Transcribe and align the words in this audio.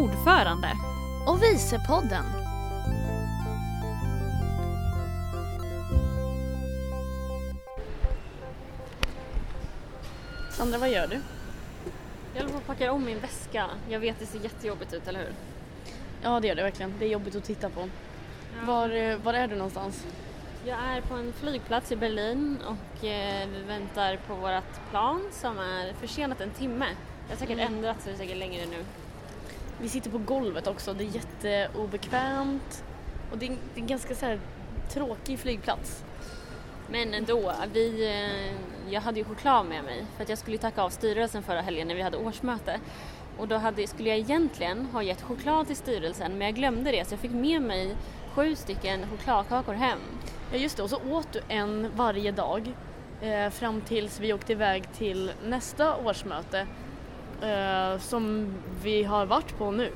ordförande. 0.00 0.72
Och 1.26 1.42
Visepodden. 1.42 2.24
Sandra, 10.50 10.78
vad 10.78 10.90
gör 10.90 11.06
du? 11.06 11.20
Jag 12.34 12.40
håller 12.42 12.52
på 12.52 12.58
att 12.58 12.66
packa 12.66 12.92
om 12.92 13.04
min 13.04 13.18
väska. 13.20 13.66
Jag 13.88 14.00
vet 14.00 14.18
det 14.18 14.26
ser 14.26 14.38
jättejobbigt 14.40 14.92
ut, 14.92 15.08
eller 15.08 15.18
hur? 15.20 15.32
Ja, 16.22 16.40
det 16.40 16.48
gör 16.48 16.54
det 16.54 16.62
verkligen. 16.62 16.94
Det 16.98 17.04
är 17.04 17.08
jobbigt 17.10 17.34
att 17.36 17.44
titta 17.44 17.70
på. 17.70 17.88
Var, 18.66 18.90
eh, 18.90 19.16
var 19.16 19.34
är 19.34 19.48
du 19.48 19.54
någonstans? 19.56 20.06
Jag 20.64 20.78
är 20.78 21.00
på 21.00 21.14
en 21.14 21.32
flygplats 21.32 21.92
i 21.92 21.96
Berlin 21.96 22.58
och 22.66 23.04
eh, 23.04 23.48
vi 23.48 23.62
väntar 23.62 24.16
på 24.16 24.34
vårt 24.34 24.90
plan 24.90 25.22
som 25.32 25.58
är 25.58 25.92
försenat 25.92 26.40
en 26.40 26.50
timme. 26.50 26.86
Det 27.26 27.32
har 27.32 27.38
säkert 27.38 27.58
Mm. 27.58 27.74
ändrats, 27.74 28.04
så 28.04 28.08
det 28.10 28.14
är 28.14 28.18
säkert 28.18 28.36
längre 28.36 28.66
nu. 28.66 28.84
Vi 29.82 29.88
sitter 29.88 30.10
på 30.10 30.18
golvet 30.18 30.66
också. 30.66 30.94
Det 30.94 31.04
är 31.04 31.08
jätteobekvämt. 31.14 32.84
Och 33.32 33.38
det 33.38 33.46
är, 33.46 33.50
det 33.50 33.80
är 33.80 33.82
en 33.82 33.86
ganska 33.86 34.14
så 34.14 34.26
här 34.26 34.40
tråkig 34.88 35.38
flygplats. 35.38 36.04
Men 36.90 37.14
ändå, 37.14 37.52
vi, 37.72 38.06
eh, 38.06 38.92
jag 38.92 39.00
hade 39.00 39.18
ju 39.18 39.24
choklad 39.24 39.66
med 39.66 39.84
mig 39.84 40.06
för 40.16 40.22
att 40.22 40.28
jag 40.28 40.38
skulle 40.38 40.58
tacka 40.58 40.82
av 40.82 40.90
styrelsen 40.90 41.42
förra 41.42 41.60
helgen 41.60 41.88
när 41.88 41.94
vi 41.94 42.02
hade 42.02 42.16
årsmöte. 42.16 42.80
Och 43.38 43.48
då 43.48 43.56
hade, 43.56 43.86
skulle 43.86 44.08
jag 44.08 44.18
egentligen 44.18 44.86
ha 44.86 45.02
gett 45.02 45.22
choklad 45.22 45.66
till 45.66 45.76
styrelsen 45.76 46.32
men 46.32 46.40
jag 46.40 46.54
glömde 46.54 46.90
det 46.90 47.08
så 47.08 47.12
jag 47.12 47.20
fick 47.20 47.30
med 47.30 47.62
mig 47.62 47.96
sju 48.34 48.56
stycken 48.56 49.06
chokladkakor 49.10 49.74
hem. 49.74 49.98
Ja, 50.52 50.58
just 50.58 50.76
det. 50.76 50.82
Och 50.82 50.90
så 50.90 50.98
åt 51.10 51.32
du 51.32 51.40
en 51.48 51.90
varje 51.96 52.32
dag 52.32 52.72
eh, 53.20 53.50
fram 53.50 53.80
tills 53.80 54.20
vi 54.20 54.32
åkte 54.32 54.52
iväg 54.52 54.92
till 54.92 55.32
nästa 55.44 55.96
årsmöte 55.96 56.66
eh, 57.42 57.98
som 57.98 58.54
vi 58.82 59.02
har 59.02 59.26
varit 59.26 59.58
på 59.58 59.70
nu. 59.70 59.90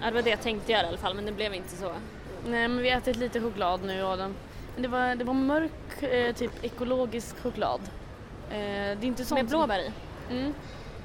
Ja, 0.00 0.06
det 0.06 0.12
var 0.12 0.22
det 0.22 0.30
jag 0.30 0.40
tänkte 0.40 0.72
göra 0.72 0.82
i 0.82 0.88
alla 0.88 0.98
fall 0.98 1.14
men 1.14 1.26
det 1.26 1.32
blev 1.32 1.54
inte 1.54 1.76
så. 1.76 1.92
Nej, 2.46 2.68
men 2.68 2.78
vi 2.78 2.90
har 2.90 2.98
ätit 2.98 3.16
lite 3.16 3.40
choklad 3.40 3.84
nu 3.84 4.02
Adam. 4.02 4.34
Men 4.74 4.82
det 4.82 4.88
var, 4.88 5.14
det 5.14 5.24
var 5.24 5.34
mörk, 5.34 6.02
eh, 6.02 6.34
typ 6.34 6.64
ekologisk 6.64 7.42
choklad. 7.42 7.80
Eh, 8.50 8.56
det 8.58 8.58
är 9.00 9.04
inte 9.04 9.24
sånt 9.24 9.38
Med 9.40 9.48
blåbär 9.48 9.78
i. 9.78 9.92
Som, 10.28 10.36
mm, 10.36 10.54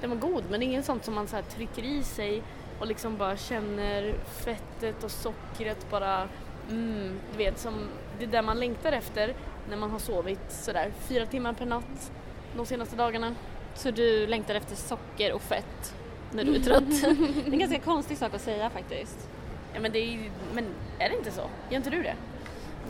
den 0.01 0.09
var 0.09 0.17
god 0.17 0.43
men 0.49 0.59
det 0.59 0.65
är 0.65 0.67
inget 0.67 0.85
sånt 0.85 1.05
som 1.05 1.13
man 1.13 1.27
så 1.27 1.35
här 1.35 1.43
trycker 1.43 1.83
i 1.83 2.03
sig 2.03 2.43
och 2.79 2.87
liksom 2.87 3.17
bara 3.17 3.37
känner 3.37 4.13
fettet 4.45 5.03
och 5.03 5.11
sockret 5.11 5.89
bara 5.89 6.27
mm, 6.69 7.19
du 7.31 7.37
vet 7.37 7.59
som 7.59 7.73
det 8.19 8.25
är 8.25 8.29
där 8.29 8.41
man 8.41 8.59
längtar 8.59 8.91
efter 8.91 9.33
när 9.69 9.77
man 9.77 9.91
har 9.91 9.99
sovit 9.99 10.51
sådär 10.51 10.91
fyra 10.99 11.25
timmar 11.25 11.53
per 11.53 11.65
natt 11.65 12.11
de 12.55 12.65
senaste 12.65 12.95
dagarna. 12.95 13.35
Så 13.75 13.91
du 13.91 14.27
längtar 14.27 14.55
efter 14.55 14.75
socker 14.75 15.33
och 15.33 15.41
fett 15.41 15.95
när 16.31 16.43
du 16.43 16.55
är 16.55 16.59
trött. 16.59 16.83
det 17.01 17.07
är 17.47 17.53
en 17.53 17.59
ganska 17.59 17.79
konstig 17.79 18.17
sak 18.17 18.33
att 18.33 18.41
säga 18.41 18.69
faktiskt. 18.69 19.29
Ja 19.73 19.79
men 19.79 19.91
det 19.91 19.99
är 19.99 20.05
ju- 20.11 20.31
men 20.53 20.65
är 20.99 21.09
det 21.09 21.15
inte 21.15 21.31
så? 21.31 21.41
Gör 21.69 21.77
inte 21.77 21.89
du 21.89 22.03
det? 22.03 22.15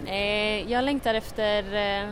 Nej, 0.05 0.65
jag 0.71 0.83
längtar 0.83 1.13
efter... 1.13 1.73
Eh, 1.75 2.09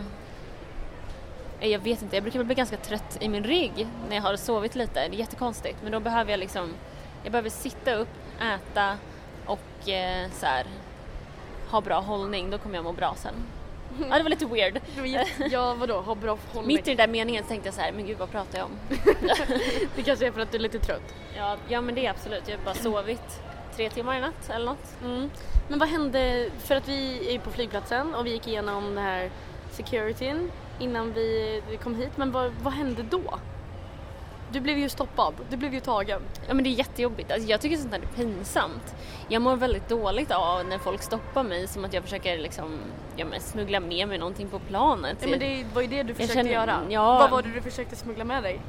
jag 1.70 1.80
vet 1.80 2.02
inte, 2.02 2.16
jag 2.16 2.24
brukar 2.24 2.44
bli 2.44 2.56
ganska 2.56 2.78
trött 2.78 3.18
i 3.22 3.30
min 3.30 3.44
rygg 3.44 3.88
när 4.10 4.16
jag 4.16 4.24
har 4.24 4.36
sovit 4.36 4.76
lite. 4.76 4.94
Det 4.94 5.16
är 5.16 5.20
jättekonstigt. 5.20 5.78
Men 5.84 5.92
då 5.92 6.00
behöver 6.00 6.32
jag 6.32 6.40
liksom... 6.40 6.74
Jag 7.24 7.32
behöver 7.32 7.50
sitta 7.50 7.94
upp, 7.96 8.08
äta 8.42 8.98
och 9.46 9.90
eh, 9.90 10.30
så 10.32 10.46
här, 10.46 10.66
ha 11.72 11.82
bra 11.82 12.00
hållning. 12.00 12.50
Då 12.50 12.58
kommer 12.58 12.76
jag 12.76 12.84
må 12.84 12.92
bra 12.94 13.16
sen. 13.18 13.34
Ja, 14.10 14.18
det 14.18 14.24
var 14.24 14.30
lite 14.30 14.46
weird. 14.46 14.80
Ja 15.52 15.74
vadå, 15.74 16.02
ha 16.02 16.16
bra 16.16 16.38
hållning? 16.54 16.76
Mitt 16.76 16.88
i 16.88 16.90
den 16.90 16.98
där 16.98 17.08
meningen 17.08 17.44
tänkte 17.44 17.68
jag 17.68 17.76
så 17.76 17.82
här, 17.82 17.92
men 17.92 18.06
gud 18.08 18.18
vad 18.18 18.32
pratar 18.32 18.58
jag 18.58 18.66
om? 18.66 18.72
Det 19.96 20.04
kanske 20.04 20.28
är 20.28 20.32
för 20.32 20.42
att 20.42 20.52
du 20.52 20.58
är 20.58 20.62
lite 20.62 20.80
trött. 20.80 21.16
Ja, 21.38 21.58
ja 21.68 21.82
men 21.82 21.96
det 21.96 22.06
är 22.06 22.10
absolut. 22.10 22.44
Jag 22.48 22.58
har 22.58 22.66
bara 22.66 22.76
sovit 22.76 23.42
tre 23.76 23.90
timmar 23.90 24.18
i 24.18 24.22
natt 24.22 24.50
eller 24.50 24.66
något. 24.66 24.96
Mm. 25.04 25.30
Men 25.68 25.80
vad 25.80 25.90
hände, 25.90 26.50
för 26.60 26.76
att 26.76 26.88
vi 26.88 27.34
är 27.36 27.40
på 27.40 27.52
flygplatsen 27.52 28.16
och 28.16 28.26
vi 28.26 28.32
gick 28.32 28.48
igenom 28.48 28.84
den 28.84 29.04
här 29.04 29.30
securityn 29.72 30.52
innan 30.80 31.14
vi 31.14 31.62
kom 31.84 31.96
hit, 31.96 32.18
men 32.18 32.32
vad, 32.32 32.52
vad 32.62 32.74
hände 32.74 33.04
då? 33.10 33.40
Du 34.52 34.60
blev 34.60 34.78
ju 34.78 34.90
stoppad, 34.90 35.34
du 35.50 35.58
blev 35.58 35.74
ju 35.74 35.80
tagen. 35.80 36.22
Ja 36.48 36.54
men 36.54 36.64
det 36.64 36.70
är 36.70 36.72
jättejobbigt. 36.72 37.32
Alltså, 37.32 37.50
jag 37.50 37.62
tycker 37.62 37.78
sånt 37.78 37.92
här 37.94 38.00
är 38.02 38.16
pinsamt. 38.24 38.96
Jag 39.28 39.42
mår 39.42 39.56
väldigt 39.56 39.90
dåligt 39.90 40.32
av 40.32 40.66
när 40.66 40.78
folk 40.78 41.02
stoppar 41.02 41.44
mig 41.44 41.68
som 41.68 41.86
att 41.86 41.94
jag 41.94 42.04
försöker 42.04 42.38
liksom, 42.38 42.80
ja, 43.16 43.26
men 43.26 43.40
smuggla 43.42 43.80
med 43.80 44.08
mig 44.08 44.18
någonting 44.18 44.48
på 44.48 44.60
planet. 44.60 45.18
Ja, 45.22 45.28
men 45.30 45.40
det 45.40 45.66
var 45.74 45.82
ju 45.82 45.88
det 45.88 46.04
du 46.04 46.14
försökte 46.14 46.34
känner- 46.36 46.52
göra. 46.52 46.80
ja. 46.90 47.18
Vad 47.20 47.30
var 47.32 47.42
det 47.42 47.50
du 47.50 47.62
försökte 47.62 47.96
smuggla 47.96 48.24
med 48.24 48.44
dig? 48.44 48.60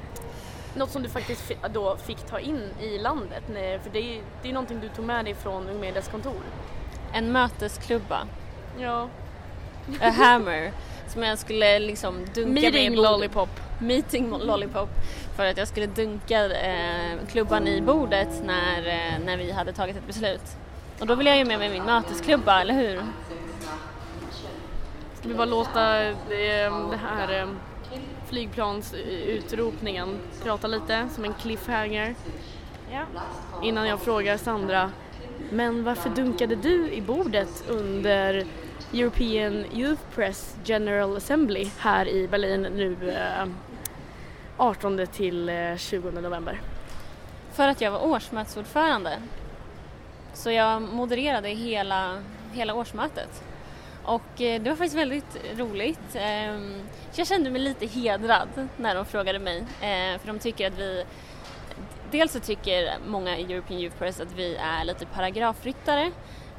Något 0.74 0.90
som 0.90 1.02
du 1.02 1.08
faktiskt 1.08 1.52
då 1.74 1.96
fick 1.96 2.18
ta 2.26 2.38
in 2.40 2.68
i 2.80 2.98
landet, 2.98 3.42
Nej, 3.52 3.78
för 3.82 3.90
det 3.90 3.98
är, 3.98 4.22
det 4.42 4.48
är 4.48 4.52
någonting 4.52 4.80
du 4.80 4.88
tog 4.88 5.04
med 5.04 5.24
dig 5.24 5.34
från 5.34 5.68
Ungmedias 5.68 6.08
kontor. 6.08 6.42
En 7.12 7.32
mötesklubba, 7.32 8.26
Ja. 8.78 9.08
a 10.00 10.10
hammer, 10.10 10.72
som 11.08 11.22
jag 11.22 11.38
skulle 11.38 11.78
liksom 11.78 12.14
dunka 12.34 12.50
med 12.50 12.62
i 12.64 12.70
Meeting 12.72 12.96
lollipop. 12.96 13.48
Meeting 13.80 14.30
lollipop. 14.30 14.88
För 15.36 15.46
att 15.46 15.56
jag 15.56 15.68
skulle 15.68 15.86
dunka 15.86 16.44
eh, 16.44 17.18
klubban 17.30 17.68
i 17.68 17.80
bordet 17.80 18.42
när, 18.44 18.78
eh, 18.86 19.24
när 19.24 19.36
vi 19.36 19.52
hade 19.52 19.72
tagit 19.72 19.96
ett 19.96 20.06
beslut. 20.06 20.56
Och 21.00 21.06
då 21.06 21.14
vill 21.14 21.26
jag 21.26 21.38
ju 21.38 21.44
med 21.44 21.58
mig 21.58 21.68
min 21.70 21.84
mötesklubba, 21.84 22.60
eller 22.60 22.74
hur? 22.74 23.02
Ska 25.14 25.28
vi 25.28 25.34
bara 25.34 25.44
låta 25.46 26.02
eh, 26.02 26.14
det 26.90 26.98
här 27.02 27.40
eh, 27.40 27.48
flygplansutropningen 28.28 30.18
prata 30.44 30.66
lite 30.66 31.08
som 31.14 31.24
en 31.24 31.34
cliffhanger 31.34 32.14
Ja. 32.92 33.00
innan 33.62 33.88
jag 33.88 34.00
frågar 34.00 34.36
Sandra 34.36 34.90
men 35.50 35.84
varför 35.84 36.10
dunkade 36.10 36.56
du 36.56 36.90
i 36.90 37.00
bordet 37.02 37.64
under 37.68 38.44
European 38.92 39.64
Youth 39.72 40.02
Press 40.14 40.56
General 40.64 41.16
Assembly 41.16 41.70
här 41.78 42.08
i 42.08 42.28
Berlin 42.28 42.62
nu 42.62 43.10
eh, 43.10 43.46
18 44.56 45.06
till 45.06 45.48
eh, 45.48 45.76
20 45.76 46.10
november? 46.10 46.60
För 47.52 47.68
att 47.68 47.80
jag 47.80 47.90
var 47.90 48.04
årsmötesordförande. 48.06 49.22
Så 50.34 50.50
jag 50.50 50.82
modererade 50.82 51.48
hela, 51.48 52.22
hela 52.52 52.74
årsmötet. 52.74 53.44
Och 54.04 54.40
eh, 54.40 54.62
det 54.62 54.70
var 54.70 54.76
faktiskt 54.76 54.96
väldigt 54.96 55.36
roligt. 55.56 56.00
Så 57.12 57.20
Jag 57.20 57.26
kände 57.26 57.50
mig 57.50 57.60
lite 57.60 57.86
hedrad 57.86 58.68
när 58.76 58.94
de 58.94 59.06
frågade 59.06 59.38
mig. 59.38 59.64
För 60.18 60.26
de 60.26 60.38
tycker 60.38 60.66
att 60.66 60.78
vi... 60.78 61.04
Dels 62.10 62.32
så 62.32 62.40
tycker 62.40 62.94
många 63.06 63.38
i 63.38 63.52
European 63.52 63.80
Youth 63.80 63.96
Press 63.96 64.20
att 64.20 64.32
vi 64.36 64.56
är 64.56 64.84
lite 64.84 65.06
paragrafryttare. 65.06 66.12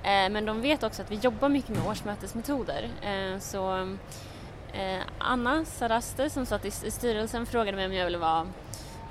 Eh, 0.04 0.30
men 0.30 0.46
de 0.46 0.62
vet 0.62 0.84
också 0.84 1.02
att 1.02 1.12
vi 1.12 1.16
jobbar 1.16 1.50
mycket 1.50 1.70
med 1.70 1.88
årsmötesmetoder. 1.88 2.90
Eh, 3.02 3.40
så 3.40 3.80
eh, 4.74 5.02
Anna 5.18 5.66
Saraste 5.66 6.30
som 6.30 6.46
satt 6.46 6.66
i 6.66 6.72
styrelsen 6.72 7.46
frågade 7.46 7.78
mig 7.78 7.86
om 7.86 7.94
jag 7.94 8.06
ville 8.06 8.18
vara 8.18 8.48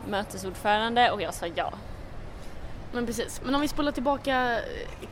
mötesordförande 0.08 1.10
och 1.10 1.22
jag 1.22 1.34
sa 1.34 1.46
ja. 1.54 1.72
Men 2.92 3.06
precis, 3.06 3.40
men 3.44 3.54
om 3.54 3.60
vi 3.60 3.68
spolar 3.68 3.92
tillbaka 3.92 4.60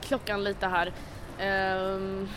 klockan 0.00 0.44
lite 0.44 0.66
här. 0.66 0.92
Ehm, 1.38 2.28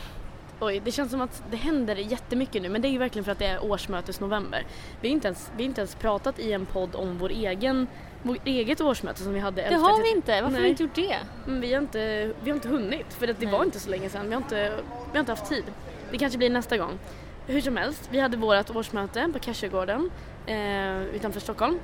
oj, 0.59 0.81
det 0.85 0.91
känns 0.91 1.11
som 1.11 1.21
att 1.21 1.43
det 1.51 1.57
händer 1.57 1.95
jättemycket 1.95 2.61
nu 2.61 2.69
men 2.69 2.81
det 2.81 2.87
är 2.87 2.91
ju 2.91 2.97
verkligen 2.97 3.25
för 3.25 3.31
att 3.31 3.39
det 3.39 3.45
är 3.45 3.63
årsmötesnovember. 3.63 4.65
Vi 5.01 5.07
har 5.07 5.13
inte 5.13 5.27
ens, 5.27 5.51
vi 5.57 5.63
har 5.63 5.67
inte 5.67 5.81
ens 5.81 5.95
pratat 5.95 6.39
i 6.39 6.53
en 6.53 6.65
podd 6.65 6.95
om 6.95 7.17
vår 7.17 7.29
egen, 7.29 7.87
vårt 8.23 8.47
eget 8.47 8.81
årsmöte 8.81 9.23
som 9.23 9.33
vi 9.33 9.39
hade 9.39 9.61
Det 9.61 9.67
11 9.67 9.87
har 9.87 10.03
vi 10.03 10.11
inte, 10.11 10.41
varför 10.41 10.55
har 10.55 10.63
vi 10.63 10.69
inte 10.69 10.83
gjort 10.83 10.95
det? 10.95 11.17
Men 11.45 11.61
vi 11.61 11.73
har 11.73 11.81
inte, 11.81 12.31
vi 12.43 12.49
har 12.49 12.55
inte 12.55 12.67
hunnit 12.67 13.13
för 13.13 13.27
det 13.27 13.39
Nej. 13.39 13.51
var 13.51 13.63
inte 13.63 13.79
så 13.79 13.89
länge 13.89 14.09
sedan. 14.09 14.27
Vi 14.27 14.33
har 14.33 14.41
inte, 14.41 14.71
vi 15.11 15.17
har 15.17 15.19
inte 15.19 15.31
haft 15.31 15.49
tid. 15.49 15.63
Det 16.11 16.17
kanske 16.17 16.37
blir 16.37 16.49
nästa 16.49 16.77
gång. 16.77 16.99
Hur 17.47 17.61
som 17.61 17.77
helst, 17.77 18.09
vi 18.11 18.19
hade 18.19 18.37
vårt 18.37 18.75
årsmöte 18.75 19.29
på 19.33 19.39
Cashiergården 19.39 20.11
eh, 20.45 21.01
utanför 21.01 21.39
Stockholm. 21.39 21.79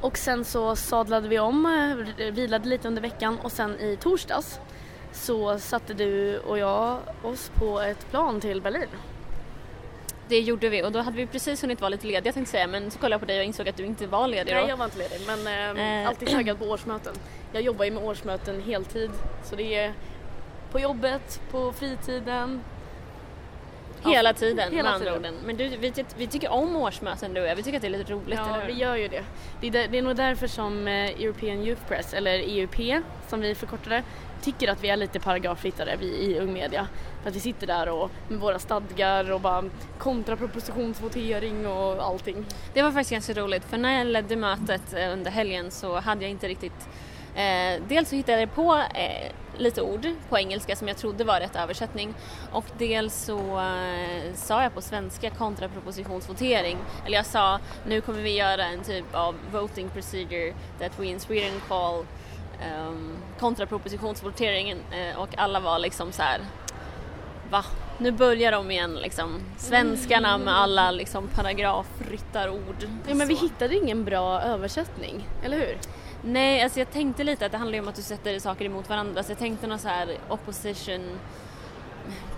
Och 0.00 0.18
sen 0.18 0.44
så 0.44 0.76
sadlade 0.76 1.28
vi 1.28 1.38
om, 1.38 1.66
eh, 2.18 2.26
vilade 2.32 2.68
lite 2.68 2.88
under 2.88 3.02
veckan 3.02 3.38
och 3.42 3.52
sen 3.52 3.80
i 3.80 3.96
torsdags 3.96 4.60
så 5.12 5.58
satte 5.58 5.94
du 5.94 6.38
och 6.38 6.58
jag 6.58 6.98
oss 7.22 7.50
på 7.54 7.80
ett 7.80 8.10
plan 8.10 8.40
till 8.40 8.60
Berlin. 8.60 8.88
Det 10.28 10.40
gjorde 10.40 10.68
vi 10.68 10.82
och 10.82 10.92
då 10.92 10.98
hade 11.00 11.16
vi 11.16 11.26
precis 11.26 11.62
hunnit 11.62 11.80
vara 11.80 11.88
lite 11.88 12.06
lediga 12.06 12.32
tänkte 12.32 12.50
säga 12.50 12.66
men 12.66 12.90
så 12.90 12.98
kollade 12.98 13.14
jag 13.14 13.20
på 13.20 13.26
dig 13.26 13.38
och 13.38 13.44
insåg 13.44 13.68
att 13.68 13.76
du 13.76 13.84
inte 13.84 14.06
var 14.06 14.28
ledig 14.28 14.54
då. 14.54 14.60
Nej, 14.60 14.68
jag 14.68 14.76
var 14.76 14.84
inte 14.84 14.98
ledig 14.98 15.20
men 15.26 15.46
eh, 15.76 16.02
Eh. 16.02 16.08
alltid 16.08 16.28
taggad 16.28 16.58
på 16.58 16.64
årsmöten. 16.64 17.14
Jag 17.52 17.62
jobbar 17.62 17.84
ju 17.84 17.90
med 17.90 18.02
årsmöten 18.04 18.62
heltid 18.62 19.10
så 19.44 19.56
det 19.56 19.74
är 19.74 19.92
på 20.72 20.80
jobbet, 20.80 21.40
på 21.50 21.72
fritiden. 21.72 22.60
Hela 24.04 24.32
tiden 24.32 24.72
Hela 24.72 24.82
med 24.82 24.92
andra 24.92 25.04
tiden. 25.06 25.18
orden. 25.18 25.34
Men 25.44 25.56
du, 25.56 25.68
vi, 25.68 25.92
vi 26.16 26.26
tycker 26.26 26.48
om 26.48 26.76
årsmöten 26.76 27.34
du 27.34 27.40
och 27.40 27.46
jag, 27.46 27.56
vi 27.56 27.62
tycker 27.62 27.76
att 27.78 27.82
det 27.82 27.88
är 27.88 27.98
lite 27.98 28.12
roligt, 28.12 28.38
Ja, 28.38 28.56
eller 28.56 28.66
vi 28.66 28.72
gör 28.72 28.96
ju 28.96 29.08
det. 29.08 29.24
Det 29.60 29.66
är, 29.66 29.88
det 29.88 29.98
är 29.98 30.02
nog 30.02 30.16
därför 30.16 30.46
som 30.46 30.88
eh, 30.88 30.94
European 31.10 31.62
Youth 31.66 31.82
Press, 31.88 32.14
eller 32.14 32.38
EUP 32.38 33.02
som 33.28 33.40
vi 33.40 33.54
förkortar 33.54 33.90
det, 33.90 34.02
tycker 34.42 34.68
att 34.68 34.84
vi 34.84 34.90
är 34.90 34.96
lite 34.96 35.20
paragrafryttare 35.20 35.96
vi 36.00 36.06
i 36.06 36.38
Ung 36.40 36.52
Media. 36.52 36.88
För 37.22 37.30
att 37.30 37.36
vi 37.36 37.40
sitter 37.40 37.66
där 37.66 37.88
och 37.88 38.10
med 38.28 38.38
våra 38.38 38.58
stadgar 38.58 39.32
och 39.32 39.40
bara 39.40 39.64
kontrapropositionsvotering 39.98 41.66
och 41.66 42.02
allting. 42.02 42.46
Det 42.74 42.82
var 42.82 42.92
faktiskt 42.92 43.10
ganska 43.10 43.32
roligt 43.32 43.64
för 43.64 43.78
när 43.78 43.98
jag 43.98 44.06
ledde 44.06 44.36
mötet 44.36 44.92
eh, 44.92 45.12
under 45.12 45.30
helgen 45.30 45.70
så 45.70 46.00
hade 46.00 46.22
jag 46.22 46.30
inte 46.30 46.48
riktigt 46.48 46.88
Eh, 47.38 47.82
dels 47.88 48.08
så 48.08 48.16
hittade 48.16 48.40
jag 48.40 48.54
på 48.54 48.74
eh, 48.94 49.32
lite 49.56 49.82
ord 49.82 50.06
på 50.28 50.38
engelska 50.38 50.76
som 50.76 50.88
jag 50.88 50.96
trodde 50.96 51.24
var 51.24 51.40
rätt 51.40 51.56
översättning 51.56 52.14
och 52.52 52.64
dels 52.78 53.14
så 53.14 53.38
eh, 53.38 54.34
sa 54.34 54.62
jag 54.62 54.74
på 54.74 54.80
svenska 54.80 55.30
kontrapropositionsvotering, 55.30 56.78
eller 57.06 57.16
jag 57.16 57.26
sa 57.26 57.60
nu 57.86 58.00
kommer 58.00 58.22
vi 58.22 58.36
göra 58.36 58.64
en 58.64 58.82
typ 58.82 59.04
av 59.12 59.34
voting 59.52 59.88
procedure 59.88 60.54
that 60.78 60.98
we 60.98 61.06
in 61.06 61.20
Sweden 61.20 61.60
call 61.68 62.04
um, 62.88 63.16
kontrapropositionsvoteringen 63.40 64.78
eh, 64.92 65.18
och 65.18 65.38
alla 65.38 65.60
var 65.60 65.78
liksom 65.78 66.12
så 66.12 66.22
här 66.22 66.40
va? 67.50 67.64
Nu 67.98 68.10
börjar 68.10 68.52
de 68.52 68.70
igen 68.70 68.94
liksom. 68.94 69.40
Svenskarna 69.56 70.38
med 70.38 70.58
alla 70.58 70.90
liksom 70.90 71.28
paragrafryttarord. 71.28 72.88
Ja 73.08 73.14
men 73.14 73.28
vi 73.28 73.34
hittade 73.34 73.76
ingen 73.76 74.04
bra 74.04 74.40
översättning, 74.40 75.28
eller 75.42 75.58
hur? 75.58 75.78
Nej, 76.22 76.62
alltså 76.62 76.78
jag 76.78 76.90
tänkte 76.90 77.24
lite 77.24 77.46
att 77.46 77.52
det 77.52 77.58
handlar 77.58 77.74
ju 77.74 77.82
om 77.82 77.88
att 77.88 77.94
du 77.94 78.02
sätter 78.02 78.38
saker 78.38 78.64
emot 78.64 78.88
varandra 78.88 79.22
så 79.22 79.30
jag 79.30 79.38
tänkte 79.38 79.66
någon 79.66 79.78
så 79.78 79.88
här 79.88 80.18
opposition 80.28 81.18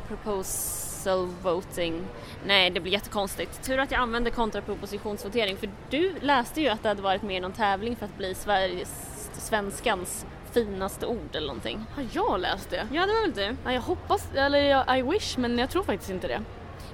proposal 0.08 1.28
voting. 1.43 2.02
Nej, 2.46 2.70
det 2.70 2.81
blir 2.81 2.93
jättekonstigt. 2.93 3.62
Tur 3.62 3.78
att 3.78 3.90
jag 3.90 4.00
använde 4.00 4.31
kontrapropositionsvotering 4.31 5.56
för 5.56 5.70
du 5.90 6.12
läste 6.20 6.61
ju 6.61 6.69
att 6.69 6.82
det 6.82 6.88
hade 6.88 7.02
varit 7.02 7.22
med 7.22 7.37
i 7.37 7.40
någon 7.40 7.52
tävling 7.52 7.96
för 7.96 8.05
att 8.05 8.17
bli 8.17 8.34
Sveriges, 8.34 9.19
svenskans 9.41 10.27
finaste 10.53 11.07
ord 11.07 11.37
eller 11.37 11.47
någonting. 11.47 11.87
Har 11.95 12.05
jag 12.13 12.41
läst 12.41 12.71
det? 12.71 12.89
Ja, 12.93 13.07
det 13.07 13.13
var 13.13 13.21
väl 13.21 13.33
du? 13.33 13.57
Ja, 13.65 13.73
jag 13.73 13.81
hoppas, 13.81 14.29
eller 14.35 14.59
jag, 14.59 14.99
I 14.99 15.03
wish, 15.03 15.39
men 15.39 15.59
jag 15.59 15.71
tror 15.71 15.83
faktiskt 15.83 16.11
inte 16.11 16.29
det. 16.29 16.41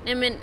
Nej 0.05 0.15
men 0.15 0.35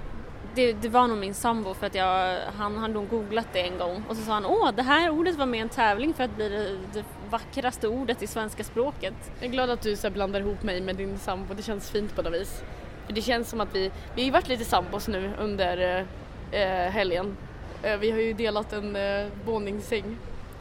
det, 0.56 0.74
det 0.74 0.90
var 0.90 1.08
nog 1.08 1.18
min 1.18 1.34
sambo 1.34 1.74
för 1.74 1.88
att 1.88 1.96
jag, 1.96 2.40
han 2.58 2.78
har 2.78 2.88
nog 2.88 3.10
googlat 3.10 3.48
det 3.54 3.62
en 3.62 3.78
gång 3.78 4.04
och 4.10 4.18
så 4.18 4.24
sa 4.24 4.34
han 4.34 4.46
åh 4.46 4.72
det 4.76 4.82
här 4.82 5.10
ordet 5.10 5.36
var 5.36 5.46
med 5.46 5.58
i 5.58 5.62
en 5.62 5.70
tävling 5.70 6.14
för 6.14 6.24
att 6.24 6.36
bli 6.36 6.50
det, 6.50 6.78
det 6.94 7.06
vackraste 7.30 7.88
ordet 7.88 8.22
i 8.22 8.28
svenska 8.28 8.64
språket. 8.64 9.14
Jag 9.40 9.50
är 9.50 9.52
glad 9.52 9.70
att 9.70 9.82
du 9.82 9.96
så 9.96 10.10
blandar 10.10 10.40
ihop 10.40 10.64
mig 10.64 10.82
med 10.82 10.96
din 10.96 11.18
sambo, 11.18 11.54
det 11.54 11.64
känns 11.64 11.92
fint 11.92 12.16
på 12.16 12.22
något 12.22 12.34
vis. 12.34 12.64
För 13.06 13.14
det 13.14 13.22
känns 13.22 13.50
som 13.50 13.62
att 13.62 13.76
vi, 13.76 13.92
vi 14.16 14.26
har 14.26 14.32
varit 14.32 14.48
lite 14.48 14.66
sambos 14.66 15.08
nu 15.08 15.32
under 15.40 16.06
eh, 16.52 16.62
eh, 16.62 16.92
helgen. 16.92 17.38
Eh, 17.84 17.98
vi 17.98 18.12
har 18.12 18.20
ju 18.20 18.34
delat 18.34 18.74
en 18.74 18.96
eh, 18.96 19.28
våningssäng. 19.46 20.18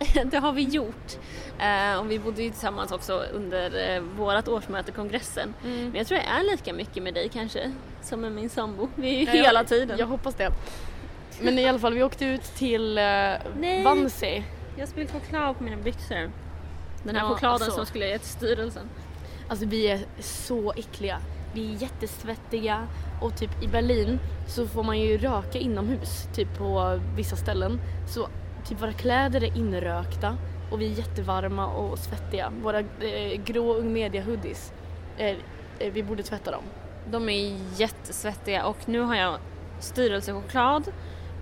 det 0.25 0.37
har 0.39 0.53
vi 0.53 0.63
gjort. 0.63 1.13
Eh, 1.59 1.99
och 2.01 2.11
vi 2.11 2.19
bodde 2.19 2.43
ju 2.43 2.51
tillsammans 2.51 2.93
också 2.93 3.13
under 3.33 3.95
eh, 3.97 4.01
vårat 4.19 4.49
årsmöte, 4.49 4.93
kongressen. 4.93 5.55
Men 5.63 5.95
jag 5.95 6.07
tror 6.07 6.21
jag 6.21 6.39
är 6.41 6.51
lika 6.51 6.73
mycket 6.73 7.03
med 7.03 7.15
dig 7.15 7.29
kanske 7.33 7.73
som 8.03 8.21
med 8.21 8.33
min 8.33 8.49
sambo. 8.51 8.89
Vi 8.95 9.09
är 9.17 9.19
ju 9.21 9.25
Ja, 9.27 9.35
jag- 9.35 9.45
hela 9.45 9.65
tiden. 9.65 9.99
Jag 9.99 10.07
hoppas 10.07 10.35
det. 10.35 10.51
Men 11.41 11.59
i 11.59 11.67
alla 11.69 11.79
fall, 11.79 11.95
vi 11.95 12.03
åkte 12.03 12.25
ut 12.25 12.43
till 12.43 12.99
eh, 12.99 13.05
Nej. 13.57 13.85
Wannsee. 13.85 14.45
Jag 14.79 14.89
spillde 14.89 15.13
choklad 15.13 15.59
på 15.59 15.65
mina 15.65 15.77
byxor. 15.77 16.31
Den 17.05 17.17
här 17.17 17.23
Ja, 17.25 17.29
chokladen 17.35 17.55
alltså. 17.55 17.71
som 17.71 17.87
skulle 17.87 18.05
jag 18.05 18.13
ge 18.13 18.19
till 18.19 18.29
styrelsen. 18.29 18.89
Alltså 19.49 19.67
vi 19.67 19.87
är 19.91 20.01
så 20.21 20.73
äckliga. 20.77 21.19
Vi 21.55 21.75
är 21.75 21.83
jättesvettiga 21.83 22.87
och 23.23 23.37
typ 23.39 23.63
i 23.63 23.69
Berlin 23.69 24.19
så 24.49 24.67
får 24.67 24.83
man 24.83 24.99
ju 25.01 25.19
röka 25.19 25.59
inomhus, 25.59 26.27
typ 26.35 26.59
på 26.59 27.01
vissa 27.17 27.37
ställen. 27.37 27.81
Så 28.09 28.29
typ 28.69 28.83
våra 28.83 28.93
kläder 28.93 29.45
är 29.45 29.57
inrökta 29.57 30.37
och 30.71 30.81
vi 30.81 30.87
är 30.93 30.99
jättevarma 30.99 31.67
och 31.67 31.99
svettiga. 31.99 32.53
Våra 32.63 32.79
eh, 32.81 33.41
grå 33.45 33.75
Ung 33.75 33.93
Media 33.93 34.23
hoodies, 34.23 34.73
eh, 35.19 35.27
eh, 35.79 35.93
vi 35.93 36.03
borde 36.03 36.23
tvätta 36.23 36.51
dem. 36.51 36.63
De 37.11 37.29
är 37.29 37.57
jättesvettiga 37.77 38.65
och 38.67 38.77
nu 38.87 39.01
har 39.01 39.15
jag 39.15 39.39
styrelsechoklad 39.81 40.93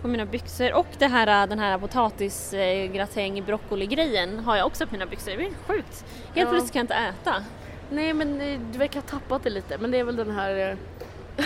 på 0.02 0.08
mina 0.08 0.26
byxor 0.26 0.72
och 0.74 0.86
det 0.98 1.06
här, 1.06 1.46
den 1.46 1.58
här 1.58 1.78
potatisgratäng 1.78 3.44
broccoli-grejen 3.44 4.38
har 4.38 4.56
jag 4.56 4.66
också 4.66 4.86
på 4.86 4.92
mina 4.92 5.06
byxor. 5.06 5.30
Det 5.36 5.46
är 5.46 5.50
sjukt. 5.66 6.04
Helt 6.34 6.34
Ja. 6.34 6.46
plötsligt 6.50 6.72
kan 6.72 6.78
jag 6.78 6.84
inte 6.84 6.94
äta. 6.94 7.34
Nej 7.90 8.14
men 8.14 8.40
eh, 8.40 8.60
du 8.72 8.78
verkar 8.78 9.00
ha 9.00 9.08
tappat 9.08 9.42
det 9.42 9.50
lite 9.50 9.78
men 9.78 9.90
det 9.90 9.98
är 9.98 10.04
väl 10.04 10.16
den 10.16 10.30
här 10.30 10.70
eh, 10.70 10.76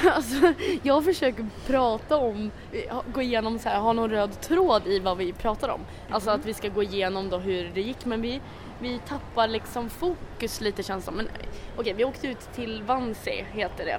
Alltså 0.15 0.53
jag 0.83 1.05
försöker 1.05 1.47
prata 1.67 2.17
om, 2.17 2.51
eh, 2.73 3.01
gå 3.15 3.23
igenom 3.23 3.59
så 3.59 3.69
här, 3.69 3.81
ha 3.81 3.93
någon 3.93 4.11
röd 4.11 4.41
tråd 4.41 4.87
i 4.87 4.99
vad 4.99 5.17
vi 5.17 5.33
pratar 5.33 5.69
om. 5.69 5.81
Alltså 6.11 6.31
att 6.31 6.47
vi 6.47 6.55
ska 6.55 6.69
gå 6.69 6.83
igenom 6.83 7.31
då 7.31 7.39
hur 7.39 7.71
det 7.75 7.81
gick 7.81 8.05
men 8.05 8.23
vi, 8.23 8.41
vi 8.81 9.01
tappar 9.09 9.49
liksom 9.49 9.91
fokus 9.91 10.61
lite 10.61 10.83
känns 10.83 11.05
det. 11.05 11.11
Men 11.13 11.27
eh, 11.27 11.33
okej 11.77 11.93
vi 11.93 12.05
åkte 12.05 12.27
ut 12.29 12.53
till 12.55 12.83
Wannsee 12.83 13.47
heter 13.53 13.85
det. 13.85 13.99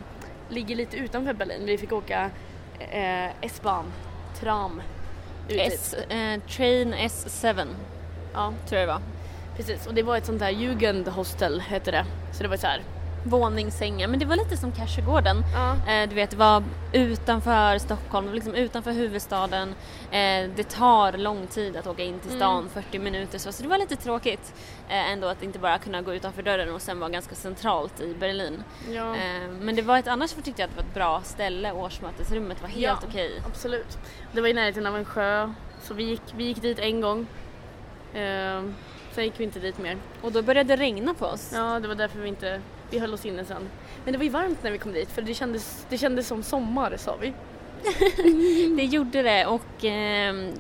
Ligger 0.50 0.76
lite 0.76 0.98
utanför 0.98 1.34
Berlin. 1.34 1.66
Vi 1.66 1.78
fick 1.78 1.92
åka 1.92 2.30
eh, 2.80 3.30
S-bahn, 3.42 3.86
tram. 4.40 4.82
ut. 5.50 5.60
S, 5.60 5.94
eh, 5.94 6.40
Train 6.42 6.94
S7 6.94 7.68
Ja 8.34 8.54
tror 8.68 8.80
jag 8.80 8.88
det 8.90 8.94
var. 8.94 9.02
precis 9.58 9.88
och 9.88 9.94
det 9.94 10.04
var 10.04 10.18
ett 10.18 10.26
sånt 10.26 10.40
där 10.40 10.50
Jugendhostel 10.50 11.60
hette 11.62 11.92
det. 11.92 12.06
Så 12.34 12.44
det 12.44 12.50
var 12.50 12.58
så 12.58 12.68
här. 12.68 12.82
Våningssängar, 13.30 14.08
men 14.08 14.20
det 14.20 14.26
var 14.26 14.36
lite 14.36 14.58
som 14.58 14.72
Cashagården. 14.72 15.44
Ja. 15.54 15.92
Eh, 15.94 16.10
du 16.10 16.16
vet, 16.16 16.30
det 16.32 16.38
var 16.38 16.64
utanför 16.94 17.78
Stockholm, 17.78 18.34
liksom 18.34 18.54
utanför 18.56 18.92
huvudstaden. 18.92 19.70
Eh, 20.12 20.50
det 20.56 20.70
tar 20.70 21.12
lång 21.18 21.48
tid 21.48 21.78
att 21.78 21.88
åka 21.88 22.04
in 22.04 22.20
till 22.20 22.32
stan, 22.32 22.70
40 22.74 23.00
minuter 23.00 23.38
så, 23.40 23.52
så 23.52 23.64
det 23.64 23.70
var 23.70 23.78
lite 23.78 23.96
tråkigt 23.96 24.54
eh, 24.90 25.12
ändå 25.12 25.28
att 25.28 25.44
inte 25.44 25.60
bara 25.60 25.78
kunna 25.78 26.02
gå 26.02 26.14
utanför 26.14 26.44
dörren 26.44 26.74
och 26.76 26.82
sen 26.82 27.00
vara 27.00 27.10
ganska 27.10 27.36
centralt 27.36 28.00
i 28.02 28.14
Berlin. 28.20 28.64
ja. 28.92 29.16
Eh, 29.16 29.50
men 29.62 29.76
det 29.76 29.82
var 29.82 29.98
ett, 29.98 30.08
annars 30.08 30.32
tyckte 30.34 30.62
jag 30.62 30.68
att 30.70 30.76
det 30.76 30.82
var 30.82 30.88
ett 30.90 30.94
bra 30.94 31.22
ställe, 31.24 31.72
årsmötesrummet 31.72 32.62
var 32.62 32.70
helt 32.70 33.00
Ja. 33.02 33.08
okej. 33.10 33.42
Absolut. 33.48 33.98
Det 34.32 34.42
var 34.42 34.48
i 34.48 34.54
närheten 34.54 34.86
av 34.86 34.98
en 34.98 35.06
sjö 35.06 35.54
så 35.82 35.94
vi 35.94 36.04
gick, 36.04 36.22
vi 36.36 36.44
gick 36.44 36.62
dit 36.62 36.80
en 36.80 37.02
gång. 37.02 37.28
Ehm, 38.14 38.76
sen 39.12 39.24
gick 39.24 39.40
vi 39.40 39.44
inte 39.44 39.60
dit 39.60 39.78
mer. 39.78 39.98
Och 40.22 40.32
då 40.32 40.42
började 40.42 40.76
det 40.76 40.84
regna 40.84 41.14
på 41.14 41.26
oss. 41.26 41.52
Ja, 41.56 41.80
det 41.80 41.88
var 41.88 41.96
därför 41.96 42.20
vi 42.20 42.28
inte, 42.30 42.62
vi 42.96 43.00
höll 43.00 43.14
oss 43.14 43.26
inne 43.26 43.46
sen. 43.46 43.70
Men 44.04 44.12
det 44.12 44.18
var 44.18 44.24
ju 44.24 44.30
varmt 44.30 44.64
när 44.64 44.72
vi 44.72 44.78
kom 44.78 44.94
dit 44.94 45.12
för 45.12 45.22
det 45.22 45.34
kändes, 45.34 45.86
det 45.90 45.98
kändes 45.98 46.28
som 46.28 46.44
sommar 46.44 46.98
sa 46.98 47.16
vi. 47.22 47.34
Det 48.78 48.84
gjorde 48.84 49.22
det 49.22 49.46
och 49.46 49.84
ehm, 49.84 50.52